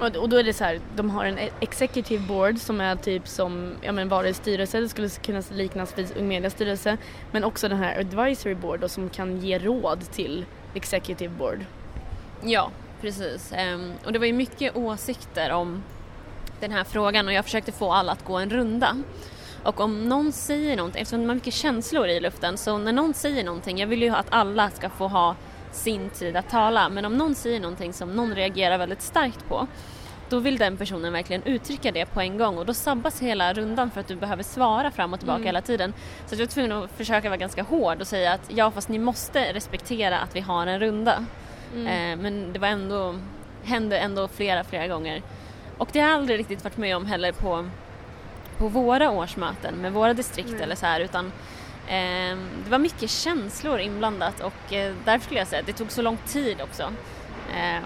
Och, 0.00 0.16
och 0.16 0.28
då 0.28 0.36
är 0.36 0.44
det 0.44 0.52
så 0.52 0.64
här, 0.64 0.80
de 0.96 1.10
har 1.10 1.24
en 1.24 1.38
e- 1.38 1.50
executive 1.60 2.26
board 2.26 2.58
som 2.58 2.80
är 2.80 2.96
typ 2.96 3.28
som, 3.28 3.74
ja 3.82 3.92
men 3.92 4.08
var 4.08 4.24
det 4.24 4.34
styrelse, 4.34 4.80
det 4.80 4.88
skulle 4.88 5.08
kunna 5.08 5.42
liknas 5.50 5.98
vid 5.98 6.16
Ung 6.16 6.28
Medias 6.28 6.52
styrelse, 6.52 6.96
men 7.30 7.44
också 7.44 7.68
den 7.68 7.78
här 7.78 8.00
advisory 8.00 8.54
board 8.54 8.80
då, 8.80 8.88
som 8.88 9.08
kan 9.08 9.40
ge 9.40 9.58
råd 9.58 10.00
till 10.12 10.44
executive 10.74 11.34
board. 11.34 11.64
Ja, 12.42 12.70
precis. 13.00 13.52
Um, 13.74 13.92
och 14.04 14.12
det 14.12 14.18
var 14.18 14.26
ju 14.26 14.32
mycket 14.32 14.76
åsikter 14.76 15.52
om 15.52 15.82
den 16.60 16.72
här 16.72 16.84
frågan 16.84 17.26
och 17.26 17.32
jag 17.32 17.44
försökte 17.44 17.72
få 17.72 17.92
alla 17.92 18.12
att 18.12 18.24
gå 18.24 18.36
en 18.36 18.50
runda. 18.50 18.96
Och 19.62 19.80
om 19.80 20.08
någon 20.08 20.32
säger 20.32 20.76
någonting, 20.76 21.02
eftersom 21.02 21.20
man 21.20 21.28
har 21.28 21.34
mycket 21.34 21.54
känslor 21.54 22.08
i 22.08 22.20
luften, 22.20 22.58
så 22.58 22.78
när 22.78 22.92
någon 22.92 23.14
säger 23.14 23.44
någonting, 23.44 23.78
jag 23.78 23.86
vill 23.86 24.02
ju 24.02 24.10
att 24.10 24.26
alla 24.30 24.70
ska 24.70 24.90
få 24.90 25.08
ha 25.08 25.36
sin 25.72 26.10
tid 26.10 26.36
att 26.36 26.50
tala, 26.50 26.88
men 26.88 27.04
om 27.04 27.16
någon 27.16 27.34
säger 27.34 27.60
någonting 27.60 27.92
som 27.92 28.16
någon 28.16 28.34
reagerar 28.34 28.78
väldigt 28.78 29.02
starkt 29.02 29.48
på, 29.48 29.66
då 30.28 30.38
vill 30.38 30.58
den 30.58 30.76
personen 30.76 31.12
verkligen 31.12 31.42
uttrycka 31.42 31.92
det 31.92 32.06
på 32.06 32.20
en 32.20 32.38
gång 32.38 32.58
och 32.58 32.66
då 32.66 32.74
sabbas 32.74 33.22
hela 33.22 33.52
rundan 33.52 33.90
för 33.90 34.00
att 34.00 34.08
du 34.08 34.16
behöver 34.16 34.42
svara 34.42 34.90
fram 34.90 35.12
och 35.12 35.20
tillbaka 35.20 35.36
mm. 35.36 35.46
hela 35.46 35.60
tiden. 35.60 35.92
Så 36.26 36.34
jag 36.34 36.38
var 36.38 36.46
tvungen 36.46 36.72
att 36.72 36.90
försöka 36.90 37.28
vara 37.28 37.36
ganska 37.36 37.62
hård 37.62 38.00
och 38.00 38.06
säga 38.06 38.32
att 38.32 38.50
ja 38.54 38.70
fast 38.70 38.88
ni 38.88 38.98
måste 38.98 39.52
respektera 39.52 40.18
att 40.18 40.36
vi 40.36 40.40
har 40.40 40.66
en 40.66 40.80
runda. 40.80 41.24
Mm. 41.74 41.86
Eh, 41.86 42.22
men 42.22 42.52
det 42.52 42.58
var 42.58 42.68
ändå, 42.68 43.14
hände 43.62 43.98
ändå 43.98 44.28
flera, 44.28 44.64
flera 44.64 44.86
gånger. 44.86 45.22
Och 45.78 45.88
det 45.92 46.00
har 46.00 46.08
jag 46.08 46.16
aldrig 46.16 46.38
riktigt 46.38 46.64
varit 46.64 46.76
med 46.76 46.96
om 46.96 47.06
heller 47.06 47.32
på 47.32 47.68
på 48.58 48.68
våra 48.68 49.10
årsmöten 49.10 49.74
med 49.74 49.92
våra 49.92 50.14
distrikt 50.14 50.48
mm. 50.48 50.62
eller 50.62 50.74
så 50.74 50.86
här 50.86 51.00
utan 51.00 51.32
Ehm, 51.88 52.48
det 52.64 52.70
var 52.70 52.78
mycket 52.78 53.10
känslor 53.10 53.78
inblandat 53.78 54.40
och 54.40 54.72
eh, 54.72 54.94
därför 55.04 55.24
skulle 55.24 55.40
jag 55.40 55.48
säga 55.48 55.60
att 55.60 55.66
det 55.66 55.72
tog 55.72 55.90
så 55.90 56.02
lång 56.02 56.16
tid 56.16 56.60
också. 56.60 56.82
Eh, 57.56 57.82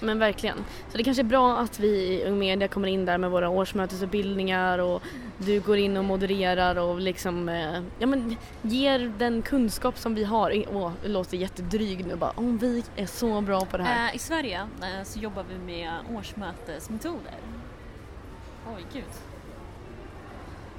men 0.00 0.18
verkligen. 0.18 0.56
Så 0.90 0.96
det 0.96 1.04
kanske 1.04 1.22
är 1.22 1.24
bra 1.24 1.58
att 1.58 1.80
vi 1.80 1.88
i 1.88 2.24
Ung 2.24 2.38
Media 2.38 2.68
kommer 2.68 2.88
in 2.88 3.04
där 3.04 3.18
med 3.18 3.30
våra 3.30 3.48
årsmötesutbildningar 3.48 4.78
och 4.78 5.02
du 5.38 5.60
går 5.60 5.76
in 5.76 5.96
och 5.96 6.04
modererar 6.04 6.76
och 6.78 7.00
liksom 7.00 7.48
eh, 7.48 7.80
ja, 7.98 8.06
men, 8.06 8.36
ger 8.62 9.12
den 9.18 9.42
kunskap 9.42 9.98
som 9.98 10.14
vi 10.14 10.24
har. 10.24 10.64
Åh, 10.72 10.92
det 11.02 11.08
låter 11.08 11.36
jättedryg 11.36 12.06
nu 12.06 12.16
bara. 12.16 12.30
Om 12.30 12.58
vi 12.58 12.84
är 12.96 13.06
så 13.06 13.40
bra 13.40 13.60
på 13.60 13.76
det 13.76 13.82
här. 13.82 14.08
Eh, 14.08 14.16
I 14.16 14.18
Sverige 14.18 14.60
eh, 14.60 15.04
så 15.04 15.18
jobbar 15.18 15.44
vi 15.48 15.58
med 15.58 15.92
årsmötesmetoder. 16.16 17.34
Oj, 18.76 18.84
gud. 18.92 19.04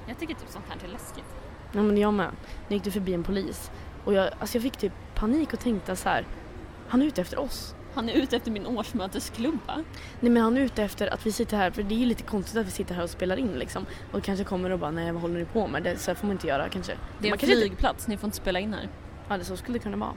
Jag 0.07 0.19
tycker 0.19 0.33
typ 0.33 0.49
sånt 0.49 0.65
här 0.69 0.87
är 0.87 0.91
läskigt. 0.91 1.42
Ja 1.75 1.81
men 1.81 1.97
jag 1.97 2.13
med. 2.13 2.29
Nu 2.67 2.75
gick 2.75 2.83
du 2.83 2.91
förbi 2.91 3.13
en 3.13 3.23
polis 3.23 3.71
och 4.05 4.13
jag, 4.13 4.29
alltså 4.39 4.55
jag 4.55 4.63
fick 4.63 4.77
typ 4.77 4.93
panik 5.15 5.53
och 5.53 5.59
tänkte 5.59 5.95
så 5.95 6.09
här. 6.09 6.25
Han 6.87 7.01
är 7.01 7.05
ute 7.05 7.21
efter 7.21 7.39
oss. 7.39 7.75
Han 7.93 8.09
är 8.09 8.13
ute 8.13 8.35
efter 8.35 8.51
min 8.51 8.65
årsmötesklubba. 8.65 9.75
Nej 10.19 10.31
men 10.31 10.43
han 10.43 10.57
är 10.57 10.61
ute 10.61 10.83
efter 10.83 11.13
att 11.13 11.25
vi 11.25 11.31
sitter 11.31 11.57
här, 11.57 11.71
för 11.71 11.83
det 11.83 11.95
är 11.95 11.99
ju 11.99 12.05
lite 12.05 12.23
konstigt 12.23 12.57
att 12.57 12.67
vi 12.67 12.71
sitter 12.71 12.95
här 12.95 13.03
och 13.03 13.09
spelar 13.09 13.37
in 13.37 13.51
liksom. 13.51 13.85
Och 14.11 14.23
kanske 14.23 14.45
kommer 14.45 14.69
och 14.69 14.79
bara, 14.79 14.91
nej 14.91 15.11
vad 15.11 15.21
håller 15.21 15.39
ni 15.39 15.45
på 15.45 15.67
med? 15.67 15.83
Det, 15.83 15.97
så 15.97 16.15
får 16.15 16.27
man 16.27 16.35
inte 16.35 16.47
göra 16.47 16.69
kanske. 16.69 16.93
Det 17.19 17.29
är 17.29 17.33
en 17.33 17.39
flygplats, 17.39 17.99
inte... 17.99 18.11
ni 18.11 18.17
får 18.17 18.27
inte 18.27 18.37
spela 18.37 18.59
in 18.59 18.73
här. 18.73 18.89
Ja 19.29 19.37
det 19.37 19.43
så 19.43 19.57
skulle 19.57 19.77
det 19.77 19.83
kunna 19.83 19.97
vara. 19.97 20.13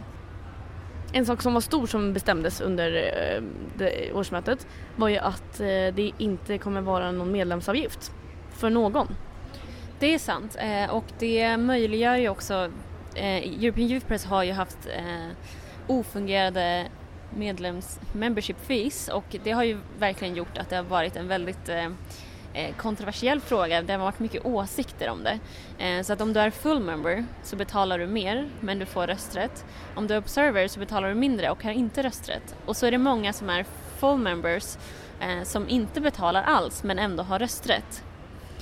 En 1.12 1.26
sak 1.26 1.42
som 1.42 1.54
var 1.54 1.60
stor 1.60 1.86
som 1.86 2.12
bestämdes 2.12 2.60
under 2.60 2.92
eh, 2.96 3.42
det, 3.76 4.12
årsmötet 4.12 4.66
var 4.96 5.08
ju 5.08 5.18
att 5.18 5.60
eh, 5.60 5.66
det 5.66 6.12
inte 6.18 6.58
kommer 6.58 6.80
vara 6.80 7.12
någon 7.12 7.32
medlemsavgift 7.32 8.12
för 8.50 8.70
någon. 8.70 9.06
Det 9.98 10.14
är 10.14 10.18
sant 10.18 10.56
eh, 10.60 10.90
och 10.90 11.04
det 11.18 11.56
möjliggör 11.56 12.16
ju 12.16 12.28
också, 12.28 12.70
eh, 13.14 13.36
European 13.36 13.90
Youth 13.90 14.06
Press 14.06 14.24
har 14.24 14.42
ju 14.42 14.52
haft 14.52 14.78
eh, 14.86 15.30
medlems 17.36 18.00
membership 18.12 18.66
fees 18.66 19.08
och 19.08 19.36
det 19.44 19.50
har 19.50 19.64
ju 19.64 19.78
verkligen 19.98 20.34
gjort 20.34 20.58
att 20.58 20.70
det 20.70 20.76
har 20.76 20.82
varit 20.82 21.16
en 21.16 21.28
väldigt 21.28 21.68
eh, 21.68 21.88
eh, 22.54 22.74
kontroversiell 22.76 23.40
fråga. 23.40 23.82
Det 23.82 23.92
har 23.92 24.00
varit 24.00 24.18
mycket 24.18 24.46
åsikter 24.46 25.08
om 25.08 25.24
det. 25.24 25.38
Eh, 25.84 26.02
så 26.02 26.12
att 26.12 26.20
om 26.20 26.32
du 26.32 26.40
är 26.40 26.50
full 26.50 26.80
member 26.80 27.24
så 27.42 27.56
betalar 27.56 27.98
du 27.98 28.06
mer 28.06 28.48
men 28.60 28.78
du 28.78 28.86
får 28.86 29.06
rösträtt. 29.06 29.64
Om 29.94 30.06
du 30.06 30.14
är 30.14 30.18
observer 30.18 30.68
så 30.68 30.78
betalar 30.80 31.08
du 31.08 31.14
mindre 31.14 31.50
och 31.50 31.64
har 31.64 31.72
inte 31.72 32.02
rösträtt. 32.02 32.54
Och 32.66 32.76
så 32.76 32.86
är 32.86 32.90
det 32.90 32.98
många 32.98 33.32
som 33.32 33.50
är 33.50 33.64
full 33.98 34.18
members 34.18 34.76
som 35.44 35.68
inte 35.68 36.00
betalar 36.00 36.42
alls 36.42 36.82
men 36.82 36.98
ändå 36.98 37.22
har 37.22 37.38
rösträtt. 37.38 38.05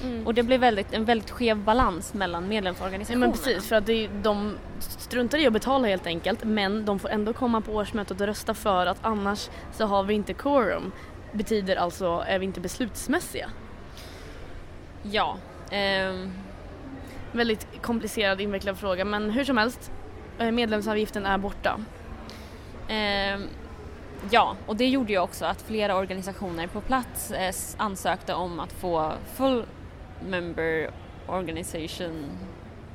Mm. 0.03 0.27
Och 0.27 0.35
det 0.35 0.43
blir 0.43 0.59
väldigt, 0.59 0.93
en 0.93 1.05
väldigt 1.05 1.31
skev 1.31 1.59
balans 1.59 2.15
mellan 2.15 2.49
medlemsorganisationerna. 2.49 3.27
Ja, 3.27 3.29
men 3.29 3.45
precis, 3.45 3.69
för 3.69 3.77
att 3.77 3.87
det, 3.87 4.09
de 4.23 4.57
struntar 4.79 5.39
i 5.39 5.47
att 5.47 5.53
betala 5.53 5.89
helt 5.89 6.07
enkelt 6.07 6.45
men 6.45 6.85
de 6.85 6.99
får 6.99 7.09
ändå 7.09 7.33
komma 7.33 7.61
på 7.61 7.73
årsmötet 7.73 8.21
och 8.21 8.27
rösta 8.27 8.55
för 8.55 8.87
att 8.87 8.99
annars 9.03 9.49
så 9.73 9.87
har 9.87 10.05
vi 10.05 10.15
inte 10.15 10.35
quorum. 10.35 10.93
Betyder 11.33 11.77
alltså, 11.77 12.25
är 12.27 12.39
vi 12.39 12.45
inte 12.45 12.61
beslutsmässiga? 12.61 13.51
Ja. 15.03 15.37
Um... 16.11 16.33
Väldigt 17.33 17.67
komplicerad, 17.83 18.41
invecklad 18.41 18.79
fråga 18.79 19.05
men 19.05 19.31
hur 19.31 19.45
som 19.45 19.57
helst, 19.57 19.91
eh, 20.39 20.51
medlemsavgiften 20.51 21.27
är 21.27 21.39
borta. 21.39 21.81
Um... 22.89 23.49
Ja, 24.31 24.57
och 24.67 24.77
det 24.77 24.87
gjorde 24.87 25.13
ju 25.13 25.19
också 25.19 25.45
att 25.45 25.63
flera 25.63 25.97
organisationer 25.97 26.67
på 26.67 26.81
plats 26.81 27.31
eh, 27.31 27.55
ansökte 27.77 28.35
om 28.35 28.61
att 28.61 28.73
få 28.73 29.13
full 29.35 29.65
member 30.25 30.91
organization 31.27 32.39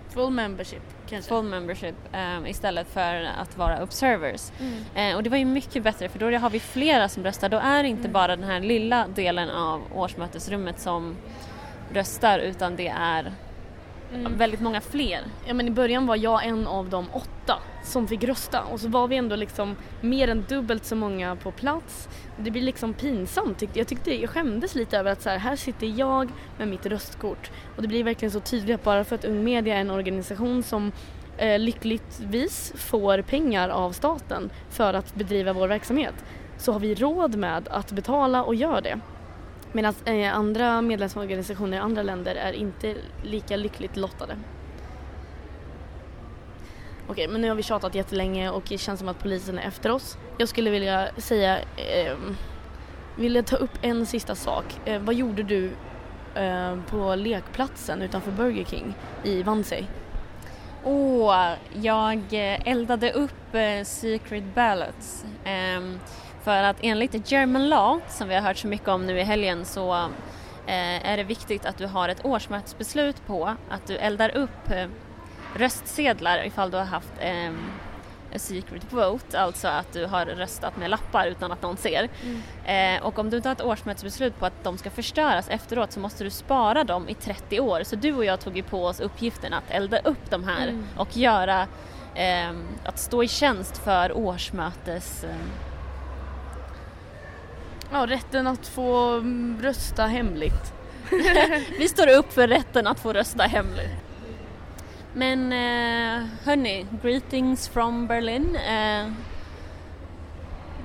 Full 0.09 0.29
membership 0.29 0.81
kanske? 1.09 1.29
Full 1.29 1.45
membership 1.45 1.95
um, 2.13 2.45
istället 2.45 2.87
för 2.87 3.23
att 3.23 3.57
vara 3.57 3.83
observers. 3.83 4.51
Mm. 4.59 5.11
Uh, 5.11 5.15
och 5.15 5.23
det 5.23 5.29
var 5.29 5.37
ju 5.37 5.45
mycket 5.45 5.83
bättre 5.83 6.09
för 6.09 6.19
då 6.19 6.37
har 6.37 6.49
vi 6.49 6.59
flera 6.59 7.09
som 7.09 7.23
röstar. 7.23 7.49
Då 7.49 7.57
är 7.57 7.83
det 7.83 7.89
inte 7.89 8.01
mm. 8.01 8.13
bara 8.13 8.35
den 8.35 8.45
här 8.45 8.59
lilla 8.59 9.07
delen 9.07 9.49
av 9.49 9.81
årsmötesrummet 9.95 10.79
som 10.79 11.15
röstar 11.93 12.39
utan 12.39 12.75
det 12.75 12.87
är 12.87 13.33
mm. 14.13 14.37
väldigt 14.37 14.61
många 14.61 14.81
fler. 14.81 15.21
Ja 15.47 15.53
men 15.53 15.67
i 15.67 15.71
början 15.71 16.07
var 16.07 16.15
jag 16.15 16.45
en 16.45 16.67
av 16.67 16.89
de 16.89 17.05
åtta 17.11 17.59
som 17.83 18.07
fick 18.07 18.23
rösta 18.23 18.63
och 18.63 18.79
så 18.79 18.87
var 18.87 19.07
vi 19.07 19.15
ändå 19.15 19.35
liksom 19.35 19.75
mer 20.01 20.27
än 20.27 20.45
dubbelt 20.49 20.85
så 20.85 20.95
många 20.95 21.35
på 21.35 21.51
plats. 21.51 22.09
Det 22.37 22.51
blir 22.51 22.61
liksom 22.61 22.93
pinsamt 22.93 23.59
tyckte 23.59 23.79
jag. 23.79 23.87
Tyckte, 23.87 24.21
jag 24.21 24.29
skämdes 24.29 24.75
lite 24.75 24.97
över 24.97 25.11
att 25.11 25.21
så 25.21 25.29
här, 25.29 25.37
här 25.37 25.55
sitter 25.55 25.87
jag 25.87 26.31
med 26.57 26.67
mitt 26.67 26.85
röstkort 26.85 27.51
och 27.75 27.81
det 27.81 27.87
blir 27.87 28.03
verkligen 28.03 28.31
så 28.31 28.39
tydligt 28.39 28.75
att 28.75 28.83
bara 28.83 29.03
för 29.03 29.15
att 29.15 29.25
Ung 29.25 29.43
Media 29.43 29.75
är 29.75 29.81
en 29.81 29.91
organisation 29.91 30.63
som 30.63 30.91
eh, 31.37 31.59
lyckligtvis 31.59 32.73
får 32.75 33.21
pengar 33.21 33.69
av 33.69 33.91
staten 33.91 34.49
för 34.69 34.93
att 34.93 35.15
bedriva 35.15 35.53
vår 35.53 35.67
verksamhet 35.67 36.15
så 36.57 36.71
har 36.71 36.79
vi 36.79 36.95
råd 36.95 37.35
med 37.35 37.67
att 37.67 37.91
betala 37.91 38.43
och 38.43 38.55
gör 38.55 38.81
det. 38.81 38.99
Medan 39.71 39.93
eh, 40.05 40.35
andra 40.35 40.81
medlemsorganisationer 40.81 41.77
i 41.77 41.79
andra 41.79 42.03
länder 42.03 42.35
är 42.35 42.53
inte 42.53 42.95
lika 43.23 43.55
lyckligt 43.55 43.97
lottade. 43.97 44.35
Okej, 47.09 47.27
men 47.27 47.41
nu 47.41 47.49
har 47.49 47.55
vi 47.55 47.63
tjatat 47.63 47.95
jättelänge 47.95 48.49
och 48.49 48.63
det 48.69 48.77
känns 48.77 48.99
som 48.99 49.09
att 49.09 49.19
polisen 49.19 49.59
är 49.59 49.67
efter 49.67 49.91
oss. 49.91 50.17
Jag 50.37 50.49
skulle 50.49 50.69
vilja 50.69 51.09
säga, 51.17 51.59
eh, 51.59 52.17
vilja 53.15 53.43
ta 53.43 53.55
upp 53.55 53.71
en 53.81 54.05
sista 54.05 54.35
sak. 54.35 54.65
Eh, 54.85 55.01
vad 55.01 55.15
gjorde 55.15 55.43
du 55.43 55.71
eh, 56.35 56.75
på 56.89 57.15
lekplatsen 57.15 58.01
utanför 58.01 58.31
Burger 58.31 58.65
King 58.65 58.93
i 59.23 59.43
Vansay? 59.43 59.83
Åh, 60.83 61.53
jag 61.73 62.17
eh, 62.17 62.67
eldade 62.67 63.11
upp 63.11 63.55
eh, 63.55 63.83
Secret 63.83 64.43
Ballots. 64.55 65.25
Ehm, 65.45 65.99
för 66.43 66.63
att 66.63 66.77
enligt 66.81 67.31
German 67.31 67.69
Law, 67.69 67.99
som 68.07 68.27
vi 68.27 68.35
har 68.35 68.41
hört 68.41 68.57
så 68.57 68.67
mycket 68.67 68.87
om 68.87 69.05
nu 69.05 69.19
i 69.19 69.23
helgen, 69.23 69.65
så 69.65 69.93
eh, 70.67 71.09
är 71.11 71.17
det 71.17 71.23
viktigt 71.23 71.65
att 71.65 71.77
du 71.77 71.85
har 71.85 72.09
ett 72.09 72.25
årsmötesbeslut 72.25 73.27
på 73.27 73.55
att 73.69 73.87
du 73.87 73.97
eldar 73.97 74.37
upp 74.37 74.71
eh, 74.71 74.85
röstsedlar 75.55 76.45
ifall 76.45 76.71
du 76.71 76.77
har 76.77 76.85
haft 76.85 77.13
ehm, 77.19 77.57
a 78.35 78.39
secret 78.39 78.93
vote, 78.93 79.39
alltså 79.39 79.67
att 79.67 79.93
du 79.93 80.05
har 80.05 80.25
röstat 80.25 80.77
med 80.77 80.89
lappar 80.89 81.27
utan 81.27 81.51
att 81.51 81.61
någon 81.61 81.77
ser. 81.77 82.09
Eh, 82.65 83.01
och 83.03 83.19
om 83.19 83.29
du 83.29 83.37
inte 83.37 83.49
har 83.49 83.53
ett 83.55 83.61
årsmötesbeslut 83.61 84.39
på 84.39 84.45
att 84.45 84.63
de 84.63 84.77
ska 84.77 84.89
förstöras 84.89 85.49
efteråt 85.49 85.91
så 85.91 85.99
måste 85.99 86.23
du 86.23 86.29
spara 86.29 86.83
dem 86.83 87.09
i 87.09 87.13
30 87.13 87.59
år. 87.59 87.83
Så 87.83 87.95
du 87.95 88.13
och 88.13 88.25
jag 88.25 88.39
tog 88.39 88.57
ju 88.57 88.63
på 88.63 88.85
oss 88.85 88.99
uppgiften 88.99 89.53
att 89.53 89.63
elda 89.69 89.99
upp 89.99 90.29
de 90.29 90.43
här 90.43 90.67
Mm. 90.67 90.85
och 90.97 91.17
göra, 91.17 91.67
ehm, 92.15 92.67
att 92.85 92.99
stå 92.99 93.23
i 93.23 93.27
tjänst 93.27 93.77
för 93.77 94.17
årsmötes... 94.17 95.23
ehm, 95.23 95.49
Ja, 97.91 98.05
rätten 98.07 98.47
att 98.47 98.67
få 98.67 99.07
mm, 99.13 99.59
rösta 99.61 100.05
hemligt. 100.05 100.73
Vi 101.79 101.87
står 101.87 102.09
upp 102.17 102.33
för 102.33 102.47
rätten 102.47 102.87
att 102.87 102.99
få 102.99 103.13
rösta 103.13 103.43
hemligt. 103.43 103.89
Men 105.13 105.51
eh, 105.51 106.27
hörni, 106.43 106.85
greetings 107.01 107.67
from 107.67 108.07
Berlin. 108.07 108.55
Eh, 108.55 109.11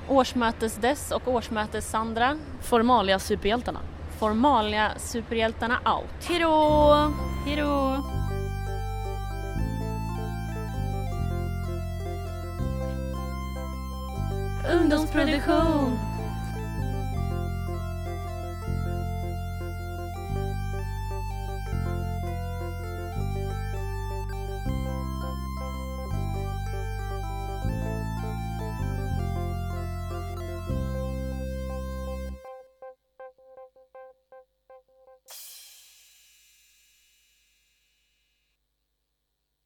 årsmötes-Dess 0.09 1.11
och 1.11 1.29
årsmötes-Sandra. 1.29 2.39
Formalia 2.63 3.19
superhjältarna. 3.19 3.81
Formalia 4.19 4.93
superhjältarna 4.97 5.79
out. 5.85 6.25
Hejdå! 6.29 7.13
Hejdå! 7.47 8.05
Ungdomsproduktion! 14.73 16.14